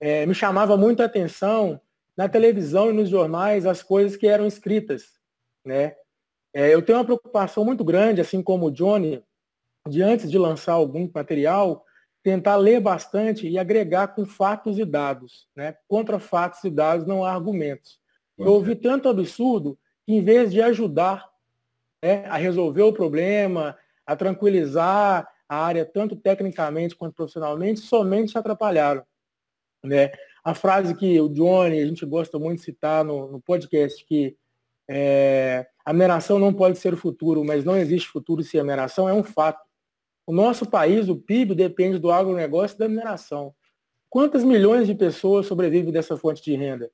é, 0.00 0.24
me 0.26 0.34
chamava 0.34 0.76
muito 0.76 1.02
a 1.02 1.06
atenção 1.06 1.80
na 2.16 2.28
televisão 2.28 2.90
e 2.90 2.92
nos 2.92 3.08
jornais 3.08 3.66
as 3.66 3.82
coisas 3.82 4.16
que 4.16 4.26
eram 4.26 4.46
escritas. 4.46 5.23
Né? 5.64 5.94
É, 6.52 6.72
eu 6.72 6.82
tenho 6.82 6.98
uma 6.98 7.04
preocupação 7.04 7.64
muito 7.64 7.84
grande, 7.84 8.20
assim 8.20 8.42
como 8.42 8.66
o 8.66 8.70
Johnny, 8.70 9.22
de 9.88 10.02
antes 10.02 10.30
de 10.30 10.38
lançar 10.38 10.74
algum 10.74 11.10
material, 11.12 11.84
tentar 12.22 12.56
ler 12.56 12.80
bastante 12.80 13.48
e 13.48 13.58
agregar 13.58 14.08
com 14.08 14.24
fatos 14.24 14.78
e 14.78 14.84
dados. 14.84 15.48
Né? 15.54 15.76
Contra 15.88 16.18
fatos 16.18 16.62
e 16.64 16.70
dados 16.70 17.06
não 17.06 17.24
há 17.24 17.32
argumentos. 17.32 18.00
Eu 18.38 18.52
ouvi 18.52 18.74
tanto 18.74 19.08
absurdo 19.08 19.78
que, 20.04 20.12
em 20.12 20.22
vez 20.22 20.50
de 20.50 20.60
ajudar 20.60 21.28
né, 22.02 22.24
a 22.26 22.36
resolver 22.36 22.82
o 22.82 22.92
problema, 22.92 23.76
a 24.06 24.16
tranquilizar 24.16 25.28
a 25.48 25.56
área, 25.56 25.84
tanto 25.84 26.16
tecnicamente 26.16 26.96
quanto 26.96 27.14
profissionalmente, 27.14 27.80
somente 27.80 28.32
se 28.32 28.38
atrapalharam. 28.38 29.04
Né? 29.82 30.10
A 30.42 30.54
frase 30.54 30.94
que 30.94 31.20
o 31.20 31.28
Johnny, 31.28 31.80
a 31.80 31.86
gente 31.86 32.04
gosta 32.06 32.38
muito 32.38 32.58
de 32.58 32.64
citar 32.64 33.04
no, 33.04 33.30
no 33.30 33.40
podcast, 33.40 34.04
que 34.04 34.36
é, 34.88 35.66
a 35.84 35.92
mineração 35.92 36.38
não 36.38 36.52
pode 36.52 36.78
ser 36.78 36.94
o 36.94 36.96
futuro, 36.96 37.44
mas 37.44 37.64
não 37.64 37.76
existe 37.76 38.08
futuro 38.08 38.42
sem 38.42 38.60
a 38.60 38.64
mineração, 38.64 39.08
é 39.08 39.12
um 39.12 39.22
fato. 39.22 39.62
O 40.26 40.32
nosso 40.32 40.66
país, 40.66 41.08
o 41.08 41.16
PIB, 41.16 41.54
depende 41.54 41.98
do 41.98 42.10
agronegócio 42.10 42.76
e 42.76 42.78
da 42.78 42.88
mineração. 42.88 43.54
Quantas 44.08 44.44
milhões 44.44 44.86
de 44.86 44.94
pessoas 44.94 45.46
sobrevivem 45.46 45.92
dessa 45.92 46.16
fonte 46.16 46.42
de 46.42 46.54
renda? 46.54 46.90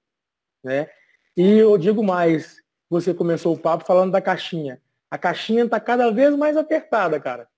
Né? 0.65 0.89
E 1.37 1.59
eu 1.59 1.77
digo 1.79 2.03
mais, 2.03 2.57
você 2.89 3.15
começou 3.15 3.55
o 3.55 3.59
papo 3.59 3.85
falando 3.85 4.11
da 4.11 4.21
caixinha. 4.21 4.81
A 5.11 5.19
caixinha 5.19 5.65
está 5.65 5.79
cada 5.79 6.11
vez 6.11 6.35
mais 6.37 6.57
apertada, 6.57 7.21
cara. 7.21 7.49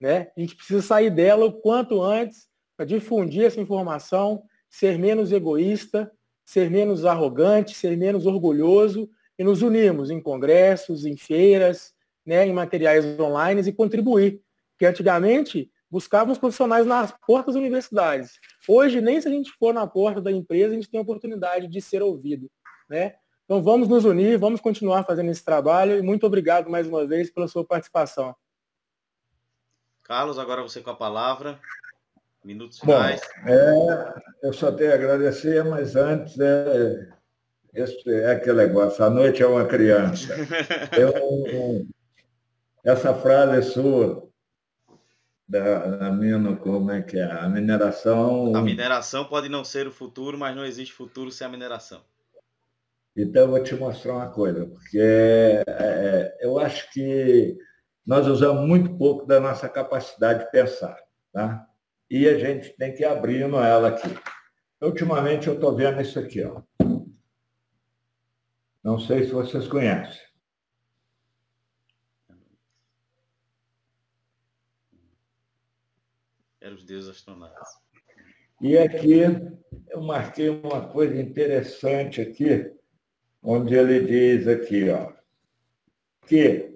Né? 0.00 0.30
A 0.36 0.40
gente 0.40 0.56
precisa 0.56 0.82
sair 0.82 1.10
dela 1.10 1.46
o 1.46 1.52
quanto 1.52 2.02
antes 2.02 2.48
para 2.76 2.84
difundir 2.84 3.44
essa 3.44 3.60
informação, 3.60 4.42
ser 4.68 4.98
menos 4.98 5.32
egoísta, 5.32 6.10
ser 6.44 6.70
menos 6.70 7.04
arrogante, 7.04 7.74
ser 7.74 7.96
menos 7.96 8.26
orgulhoso 8.26 9.08
e 9.38 9.44
nos 9.44 9.62
unirmos 9.62 10.10
em 10.10 10.20
congressos, 10.20 11.04
em 11.04 11.16
feiras, 11.16 11.94
né, 12.24 12.46
em 12.46 12.52
materiais 12.52 13.04
online 13.18 13.60
e 13.62 13.72
contribuir 13.72 14.40
que 14.78 14.86
antigamente 14.86 15.70
buscávamos 15.90 16.38
profissionais 16.38 16.86
nas 16.86 17.12
portas 17.26 17.54
das 17.54 17.60
universidades. 17.60 18.32
Hoje, 18.66 19.00
nem 19.00 19.20
se 19.20 19.28
a 19.28 19.30
gente 19.30 19.52
for 19.58 19.74
na 19.74 19.86
porta 19.86 20.20
da 20.20 20.32
empresa, 20.32 20.72
a 20.72 20.74
gente 20.74 20.90
tem 20.90 20.98
a 20.98 21.02
oportunidade 21.02 21.68
de 21.68 21.80
ser 21.80 22.02
ouvido. 22.02 22.50
Né? 22.88 23.14
Então 23.44 23.62
vamos 23.62 23.88
nos 23.88 24.04
unir, 24.04 24.38
vamos 24.38 24.60
continuar 24.60 25.04
fazendo 25.04 25.30
esse 25.30 25.44
trabalho 25.44 25.98
e 25.98 26.02
muito 26.02 26.26
obrigado 26.26 26.70
mais 26.70 26.86
uma 26.86 27.06
vez 27.06 27.30
pela 27.30 27.46
sua 27.46 27.64
participação. 27.64 28.34
Carlos, 30.02 30.38
agora 30.38 30.62
você 30.62 30.80
com 30.80 30.90
a 30.90 30.96
palavra. 30.96 31.60
Minutos 32.44 32.80
finais. 32.80 33.20
Bom, 33.44 33.92
é, 33.92 34.22
eu 34.42 34.52
só 34.52 34.72
tenho 34.72 34.90
a 34.90 34.94
agradecer, 34.94 35.64
mas 35.64 35.94
antes 35.94 36.38
é, 36.40 37.08
é 37.74 38.32
aquele 38.32 38.66
negócio, 38.66 39.04
a 39.04 39.10
noite 39.10 39.42
é 39.42 39.46
uma 39.46 39.64
criança. 39.64 40.34
Eu, 40.96 41.86
essa 42.84 43.14
frase 43.14 43.58
é 43.58 43.62
sua, 43.62 44.28
da, 45.48 45.96
da 45.96 46.10
mina, 46.10 46.56
como 46.56 46.90
é 46.90 47.02
que 47.02 47.18
é? 47.18 47.30
A 47.30 47.48
mineração. 47.48 48.54
A 48.56 48.62
mineração 48.62 49.26
pode 49.26 49.48
não 49.48 49.64
ser 49.64 49.86
o 49.86 49.92
futuro, 49.92 50.38
mas 50.38 50.56
não 50.56 50.64
existe 50.64 50.94
futuro 50.94 51.30
sem 51.30 51.46
a 51.46 51.50
mineração. 51.50 52.00
Então 53.14 53.42
eu 53.42 53.48
vou 53.48 53.62
te 53.62 53.74
mostrar 53.74 54.14
uma 54.14 54.30
coisa, 54.30 54.64
porque 54.66 54.98
é, 54.98 55.62
é, 55.68 56.38
eu 56.40 56.58
acho 56.58 56.90
que 56.90 57.56
nós 58.06 58.26
usamos 58.26 58.66
muito 58.66 58.96
pouco 58.96 59.26
da 59.26 59.38
nossa 59.38 59.68
capacidade 59.68 60.44
de 60.44 60.50
pensar, 60.50 60.96
tá? 61.32 61.66
E 62.10 62.26
a 62.26 62.38
gente 62.38 62.74
tem 62.76 62.94
que 62.94 63.02
ir 63.02 63.06
abrindo 63.06 63.58
ela 63.58 63.88
aqui. 63.88 64.08
Ultimamente 64.80 65.48
eu 65.48 65.54
estou 65.54 65.76
vendo 65.76 66.00
isso 66.00 66.18
aqui, 66.18 66.42
ó. 66.42 66.62
Não 68.82 68.98
sei 68.98 69.24
se 69.24 69.30
vocês 69.30 69.68
conhecem. 69.68 70.20
Eram 76.60 76.76
os 76.76 76.84
deuses 76.84 77.10
astronautas. 77.10 77.68
E 78.60 78.78
aqui 78.78 79.20
eu 79.88 80.00
marquei 80.02 80.48
uma 80.48 80.88
coisa 80.88 81.20
interessante 81.20 82.20
aqui, 82.20 82.72
onde 83.42 83.74
ele 83.74 84.06
diz 84.06 84.46
aqui, 84.46 84.88
ó, 84.88 85.12
que 86.26 86.72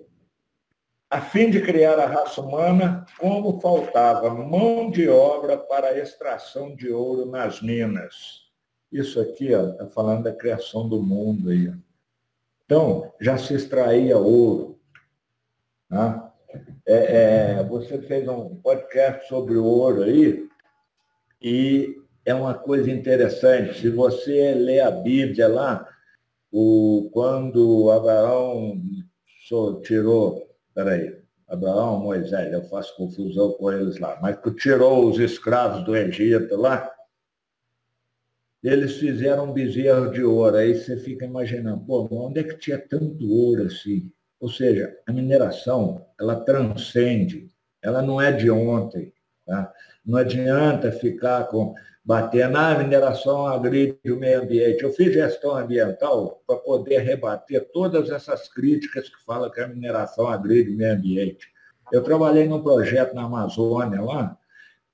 a 1.09 1.21
fim 1.21 1.51
de 1.51 1.63
criar 1.63 1.99
a 2.01 2.07
raça 2.07 2.41
humana, 2.41 3.07
como 3.19 3.61
faltava 3.61 4.35
mão 4.35 4.91
de 4.91 5.09
obra 5.09 5.57
para 5.57 5.89
a 5.89 5.99
extração 5.99 6.75
de 6.75 6.91
ouro 6.91 7.27
nas 7.27 7.63
minas. 7.63 8.51
Isso 8.91 9.21
aqui 9.21 9.53
está 9.53 9.87
falando 9.89 10.25
da 10.25 10.35
criação 10.35 10.89
do 10.89 11.01
mundo 11.01 11.51
aí. 11.51 11.73
Então, 12.67 13.13
já 13.21 13.39
se 13.39 13.55
extraía 13.55 14.19
ouro. 14.19 14.79
Tá? 15.89 16.35
É, 16.85 17.59
é, 17.59 17.65
você 17.65 17.99
fez 18.03 18.29
um 18.29 18.57
podcast 18.57 19.29
sobre 19.29 19.57
o 19.57 19.65
ouro 19.65 20.03
aí, 20.03 20.49
e 21.41 21.97
é 22.25 22.35
uma 22.35 22.55
coisa 22.55 22.91
interessante. 22.91 23.81
Se 23.81 23.89
você 23.89 24.53
ler 24.55 24.81
a 24.81 24.91
Bíblia 24.91 25.47
lá, 25.47 25.89
o, 26.51 27.09
quando 27.13 27.91
Abraão 27.91 28.81
tirou, 29.85 30.51
peraí, 30.75 31.17
Abraão, 31.49 32.01
Moisés, 32.01 32.53
eu 32.53 32.65
faço 32.65 32.97
confusão 32.97 33.53
com 33.53 33.71
eles 33.71 33.99
lá, 34.01 34.19
mas 34.21 34.37
que 34.41 34.51
tirou 34.57 35.09
os 35.09 35.21
escravos 35.21 35.85
do 35.85 35.97
Egito 35.97 36.57
lá, 36.57 36.91
eles 38.69 38.97
fizeram 38.97 39.51
um 39.51 39.53
bezerro 39.53 40.11
de 40.11 40.23
ouro. 40.23 40.57
Aí 40.57 40.75
você 40.75 40.97
fica 40.97 41.25
imaginando, 41.25 41.85
pô, 41.85 42.09
onde 42.11 42.41
é 42.41 42.43
que 42.43 42.59
tinha 42.59 42.79
tanto 42.79 43.31
ouro 43.31 43.65
assim? 43.65 44.11
Ou 44.41 44.49
seja, 44.49 44.95
a 45.07 45.13
mineração, 45.13 46.05
ela 46.19 46.37
transcende, 46.37 47.49
ela 47.83 48.03
não 48.03 48.21
é 48.21 48.33
de 48.33 48.51
ontem. 48.51 49.13
Tá? 49.47 49.73
Não 50.05 50.19
adianta 50.19 50.91
ficar 50.91 51.45
com 51.45 51.75
bater 52.05 52.49
na 52.49 52.71
ah, 52.71 52.79
mineração 52.79 53.47
agride 53.47 53.99
o 54.07 54.17
meio 54.17 54.43
ambiente. 54.43 54.83
Eu 54.85 54.93
fiz 54.93 55.13
gestão 55.13 55.57
ambiental 55.57 56.41
para 56.47 56.57
poder 56.57 56.99
rebater 56.99 57.69
todas 57.73 58.11
essas 58.11 58.49
críticas 58.49 59.09
que 59.09 59.25
falam 59.25 59.51
que 59.51 59.61
a 59.61 59.67
mineração 59.67 60.29
agride 60.29 60.71
o 60.71 60.77
meio 60.77 60.93
ambiente. 60.93 61.49
Eu 61.93 62.03
trabalhei 62.03 62.47
num 62.47 62.63
projeto 62.63 63.15
na 63.15 63.25
Amazônia 63.25 64.01
lá, 64.01 64.37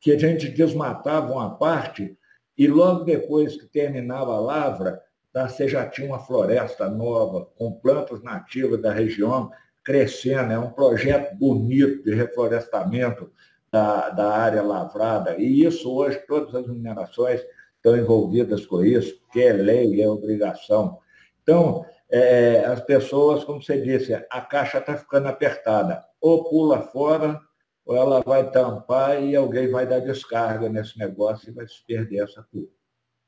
que 0.01 0.13
a 0.13 0.19
gente 0.19 0.49
desmatava 0.49 1.33
uma 1.33 1.57
parte 1.57 2.17
e 2.57 2.67
logo 2.67 3.05
depois 3.05 3.57
que 3.57 3.67
terminava 3.67 4.35
a 4.35 4.41
lavra, 4.41 5.03
tá? 5.33 5.49
você 5.49 5.69
já 5.69 5.89
tinha 5.89 6.07
uma 6.07 6.19
floresta 6.19 6.89
nova, 6.89 7.47
com 7.57 7.73
plantas 7.73 8.23
nativas 8.23 8.81
da 8.81 8.93
região 8.93 9.51
crescendo. 9.83 10.53
É 10.53 10.59
um 10.59 10.71
projeto 10.71 11.35
bonito 11.37 12.05
de 12.05 12.15
reflorestamento 12.15 13.31
da, 13.71 14.11
da 14.11 14.31
área 14.31 14.63
lavrada. 14.63 15.37
E 15.39 15.65
isso 15.65 15.91
hoje, 15.91 16.19
todas 16.29 16.55
as 16.55 16.67
minerações 16.67 17.41
estão 17.77 17.97
envolvidas 17.97 18.67
com 18.67 18.85
isso, 18.85 19.19
porque 19.21 19.41
é 19.41 19.53
lei, 19.53 20.01
é 20.01 20.09
obrigação. 20.09 20.99
Então, 21.43 21.85
é, 22.11 22.65
as 22.67 22.81
pessoas, 22.83 23.43
como 23.43 23.63
você 23.63 23.81
disse, 23.81 24.15
a 24.15 24.41
caixa 24.43 24.79
está 24.79 24.97
ficando 24.97 25.27
apertada. 25.27 26.05
Ou 26.21 26.49
pula 26.49 26.83
fora, 26.83 27.41
ou 27.85 27.97
ela 27.97 28.21
vai 28.21 28.51
tampar 28.51 29.23
e 29.23 29.35
alguém 29.35 29.71
vai 29.71 29.87
dar 29.87 30.01
descarga 30.01 30.69
nesse 30.69 30.99
negócio 30.99 31.51
e 31.51 31.53
vai 31.53 31.67
se 31.67 31.85
perder 31.87 32.23
essa 32.25 32.43
curva. 32.43 32.71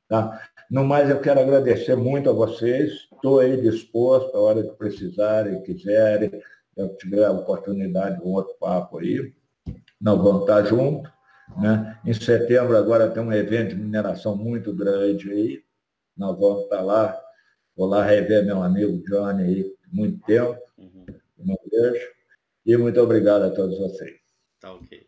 Tá? 0.09 0.49
No 0.71 0.85
mais, 0.85 1.09
eu 1.11 1.21
quero 1.21 1.41
agradecer 1.41 1.97
muito 1.97 2.31
a 2.31 2.33
vocês. 2.33 3.09
Estou 3.13 3.41
aí 3.41 3.61
disposto, 3.61 4.37
a 4.37 4.41
hora 4.41 4.63
que 4.63 4.77
precisarem, 4.77 5.63
quiserem, 5.63 6.31
eu 6.77 6.95
tiver 6.97 7.25
a 7.25 7.33
oportunidade 7.33 8.21
de 8.21 8.25
um 8.25 8.33
outro 8.33 8.55
papo 8.61 8.99
aí, 8.99 9.33
nós 10.01 10.19
vamos 10.21 10.43
estar 10.43 10.65
juntos. 10.65 11.11
Né? 11.57 11.99
Em 12.05 12.13
setembro, 12.13 12.77
agora 12.77 13.11
tem 13.11 13.23
um 13.23 13.33
evento 13.33 13.71
de 13.71 13.81
mineração 13.81 14.37
muito 14.37 14.75
grande 14.75 15.31
aí. 15.31 15.63
Nós 16.17 16.39
vamos 16.39 16.65
estar 16.65 16.83
lá. 16.83 17.19
Vou 17.77 17.89
lá 17.89 18.05
rever 18.05 18.45
meu 18.45 18.63
amigo 18.63 19.03
Johnny 19.05 19.43
aí, 19.43 19.75
muito 19.91 20.25
tempo. 20.25 20.59
Uhum. 20.79 21.07
Não 21.39 21.57
vejo. 21.71 22.07
E 22.65 22.77
muito 22.77 23.01
obrigado 23.01 23.43
a 23.43 23.51
todos 23.51 23.79
vocês. 23.79 24.24
Tá 24.65 24.73
ok. 24.73 25.07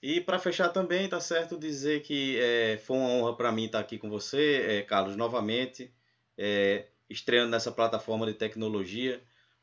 E 0.00 0.20
para 0.20 0.38
fechar 0.38 0.68
também, 0.68 1.08
tá 1.08 1.18
certo 1.18 1.58
dizer 1.58 2.02
que 2.02 2.38
é, 2.38 2.78
foi 2.78 2.96
uma 2.96 3.08
honra 3.08 3.36
para 3.36 3.50
mim 3.50 3.64
estar 3.64 3.80
aqui 3.80 3.98
com 3.98 4.08
você, 4.08 4.64
é, 4.64 4.82
Carlos, 4.82 5.16
novamente, 5.16 5.92
é, 6.38 6.86
estreando 7.08 7.50
nessa 7.50 7.72
plataforma 7.72 8.26
de 8.26 8.34
tecnologia. 8.34 9.20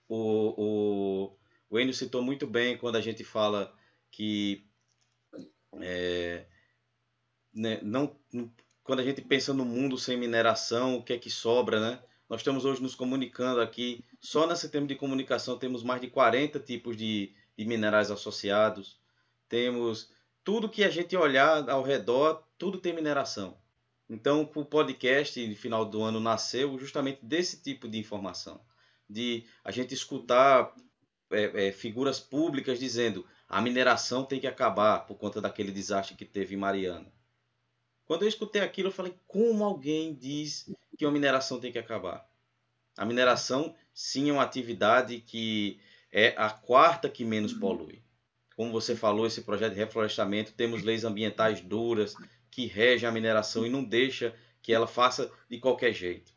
O, 0.10 0.54
o, 0.58 1.38
o 1.70 1.80
Enio 1.80 1.94
citou 1.94 2.22
muito 2.22 2.46
bem 2.46 2.78
quando 2.78 2.98
a 2.98 3.02
gente 3.02 3.24
fala 3.24 3.74
que 4.12 4.68
é, 5.80 6.46
né, 7.54 7.80
não, 7.82 8.14
quando 8.84 9.00
a 9.00 9.04
gente 9.04 9.22
pensa 9.22 9.54
no 9.54 9.64
mundo 9.64 9.98
sem 9.98 10.18
mineração, 10.18 10.98
o 10.98 11.04
que 11.04 11.14
é 11.14 11.18
que 11.18 11.30
sobra, 11.30 11.80
né? 11.80 12.04
Nós 12.30 12.42
estamos 12.42 12.66
hoje 12.66 12.82
nos 12.82 12.94
comunicando 12.94 13.62
aqui, 13.62 14.04
só 14.20 14.46
nesse 14.46 14.68
tema 14.68 14.86
de 14.86 14.96
comunicação 14.96 15.58
temos 15.58 15.82
mais 15.82 16.02
de 16.02 16.10
40 16.10 16.60
tipos 16.60 16.98
de, 16.98 17.34
de 17.58 17.66
minerais 17.66 18.12
associados. 18.12 19.00
Temos 19.50 20.12
tudo 20.44 20.70
que 20.70 20.84
a 20.84 20.90
gente 20.90 21.16
olhar 21.18 21.70
ao 21.70 21.82
redor, 21.82 22.44
tudo 22.58 22.78
tem 22.78 22.94
mineração. 22.94 23.58
Então, 24.10 24.50
o 24.56 24.64
podcast, 24.64 25.46
no 25.46 25.56
final 25.56 25.84
do 25.84 26.02
ano, 26.02 26.20
nasceu 26.20 26.78
justamente 26.78 27.20
desse 27.26 27.62
tipo 27.62 27.88
de 27.88 27.98
informação. 27.98 28.62
De 29.10 29.46
a 29.64 29.72
gente 29.72 29.94
escutar 29.94 30.74
é, 31.30 31.68
é, 31.68 31.72
figuras 31.72 32.20
públicas 32.20 32.80
dizendo 32.80 33.26
a 33.50 33.62
mineração 33.62 34.24
tem 34.24 34.40
que 34.40 34.48
acabar 34.48 35.06
por 35.06 35.18
conta 35.18 35.42
daquele 35.42 35.72
desastre 35.72 36.16
que 36.16 36.26
teve 36.26 36.56
em 36.56 36.58
Mariana. 36.58 37.12
Quando 38.06 38.22
eu 38.22 38.30
escutei 38.30 38.62
aquilo, 38.62 38.88
eu 38.88 38.94
falei: 38.94 39.14
como 39.28 39.64
alguém 39.64 40.14
diz 40.14 40.70
que 40.98 41.06
a 41.06 41.12
mineração 41.12 41.60
tem 41.60 41.72
que 41.72 41.80
acabar? 41.80 42.26
A 42.98 43.06
mineração, 43.06 43.76
sim, 43.94 44.30
é 44.30 44.34
uma 44.34 44.44
atividade 44.44 45.20
que 45.20 45.80
é 46.12 46.34
a 46.38 46.50
quarta 46.50 47.10
que 47.10 47.26
menos 47.26 47.54
polui. 47.54 48.02
Como 48.56 48.72
você 48.72 48.96
falou, 48.96 49.28
esse 49.28 49.42
projeto 49.42 49.74
de 49.74 49.80
reflorestamento, 49.80 50.54
temos 50.54 50.82
leis 50.82 51.04
ambientais 51.04 51.62
duras 51.62 52.16
que 52.50 52.66
regem 52.66 53.08
a 53.08 53.12
mineração 53.12 53.66
e 53.66 53.70
não 53.70 53.84
deixa 53.84 54.34
que 54.62 54.74
ela 54.74 54.88
faça 54.88 55.32
de 55.50 55.60
qualquer 55.60 55.94
jeito. 55.94 56.34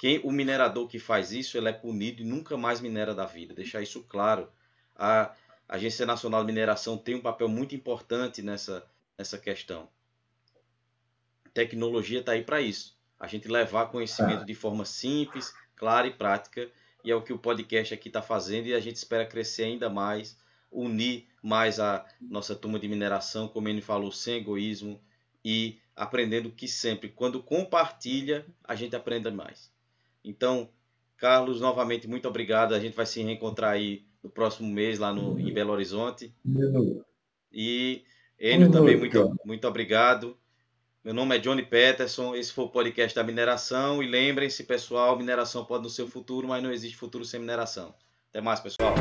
Quem 0.00 0.18
o 0.24 0.32
minerador 0.32 0.88
que 0.88 0.98
faz 0.98 1.30
isso, 1.30 1.56
ele 1.56 1.68
é 1.68 1.72
punido 1.72 2.22
e 2.22 2.24
nunca 2.24 2.56
mais 2.56 2.80
minera 2.80 3.14
da 3.14 3.24
vida. 3.24 3.54
Deixar 3.54 3.82
isso 3.82 4.02
claro. 4.02 4.50
A 4.96 5.32
Agência 5.68 6.04
Nacional 6.04 6.40
de 6.40 6.46
Mineração 6.46 6.98
tem 6.98 7.14
um 7.14 7.20
papel 7.20 7.48
muito 7.48 7.74
importante 7.74 8.42
nessa, 8.42 8.84
nessa 9.16 9.38
questão. 9.38 9.88
Tecnologia 11.54 12.20
está 12.20 12.32
aí 12.32 12.42
para 12.42 12.60
isso. 12.60 12.98
A 13.20 13.26
gente 13.26 13.46
levar 13.46 13.86
conhecimento 13.86 14.44
de 14.44 14.54
forma 14.54 14.84
simples, 14.84 15.54
clara 15.76 16.06
e 16.06 16.12
prática. 16.12 16.68
E 17.04 17.10
é 17.10 17.16
o 17.16 17.22
que 17.22 17.32
o 17.32 17.38
podcast 17.38 17.92
aqui 17.92 18.08
está 18.08 18.22
fazendo 18.22 18.66
e 18.66 18.74
a 18.74 18.80
gente 18.80 18.96
espera 18.96 19.26
crescer 19.26 19.64
ainda 19.64 19.90
mais, 19.90 20.38
unir 20.70 21.26
mais 21.42 21.80
a 21.80 22.06
nossa 22.20 22.54
turma 22.54 22.78
de 22.78 22.88
mineração, 22.88 23.48
como 23.48 23.68
ele 23.68 23.80
falou, 23.80 24.12
sem 24.12 24.36
egoísmo 24.36 25.00
e 25.44 25.78
aprendendo 25.96 26.50
que 26.50 26.68
sempre, 26.68 27.08
quando 27.08 27.42
compartilha, 27.42 28.46
a 28.64 28.74
gente 28.74 28.94
aprende 28.94 29.30
mais. 29.30 29.70
Então, 30.24 30.70
Carlos, 31.16 31.60
novamente, 31.60 32.08
muito 32.08 32.28
obrigado. 32.28 32.74
A 32.74 32.80
gente 32.80 32.94
vai 32.94 33.06
se 33.06 33.22
reencontrar 33.22 33.72
aí 33.72 34.04
no 34.22 34.30
próximo 34.30 34.68
mês 34.68 34.98
lá 34.98 35.12
no, 35.12 35.38
em 35.38 35.52
Belo 35.52 35.72
Horizonte. 35.72 36.32
E 37.52 38.04
Enio 38.38 38.70
também, 38.70 38.96
muito, 38.96 39.36
muito 39.44 39.68
obrigado. 39.68 40.36
Meu 41.04 41.12
nome 41.12 41.34
é 41.36 41.38
Johnny 41.40 41.64
Peterson, 41.64 42.32
esse 42.36 42.52
foi 42.52 42.64
o 42.64 42.68
podcast 42.68 43.12
da 43.12 43.24
mineração. 43.24 44.00
E 44.00 44.06
lembrem-se, 44.06 44.62
pessoal, 44.62 45.18
mineração 45.18 45.64
pode 45.64 45.82
não 45.82 45.90
ser 45.90 46.02
o 46.02 46.06
futuro, 46.06 46.46
mas 46.46 46.62
não 46.62 46.70
existe 46.70 46.96
futuro 46.96 47.24
sem 47.24 47.40
mineração. 47.40 47.92
Até 48.30 48.40
mais, 48.40 48.60
pessoal. 48.60 48.94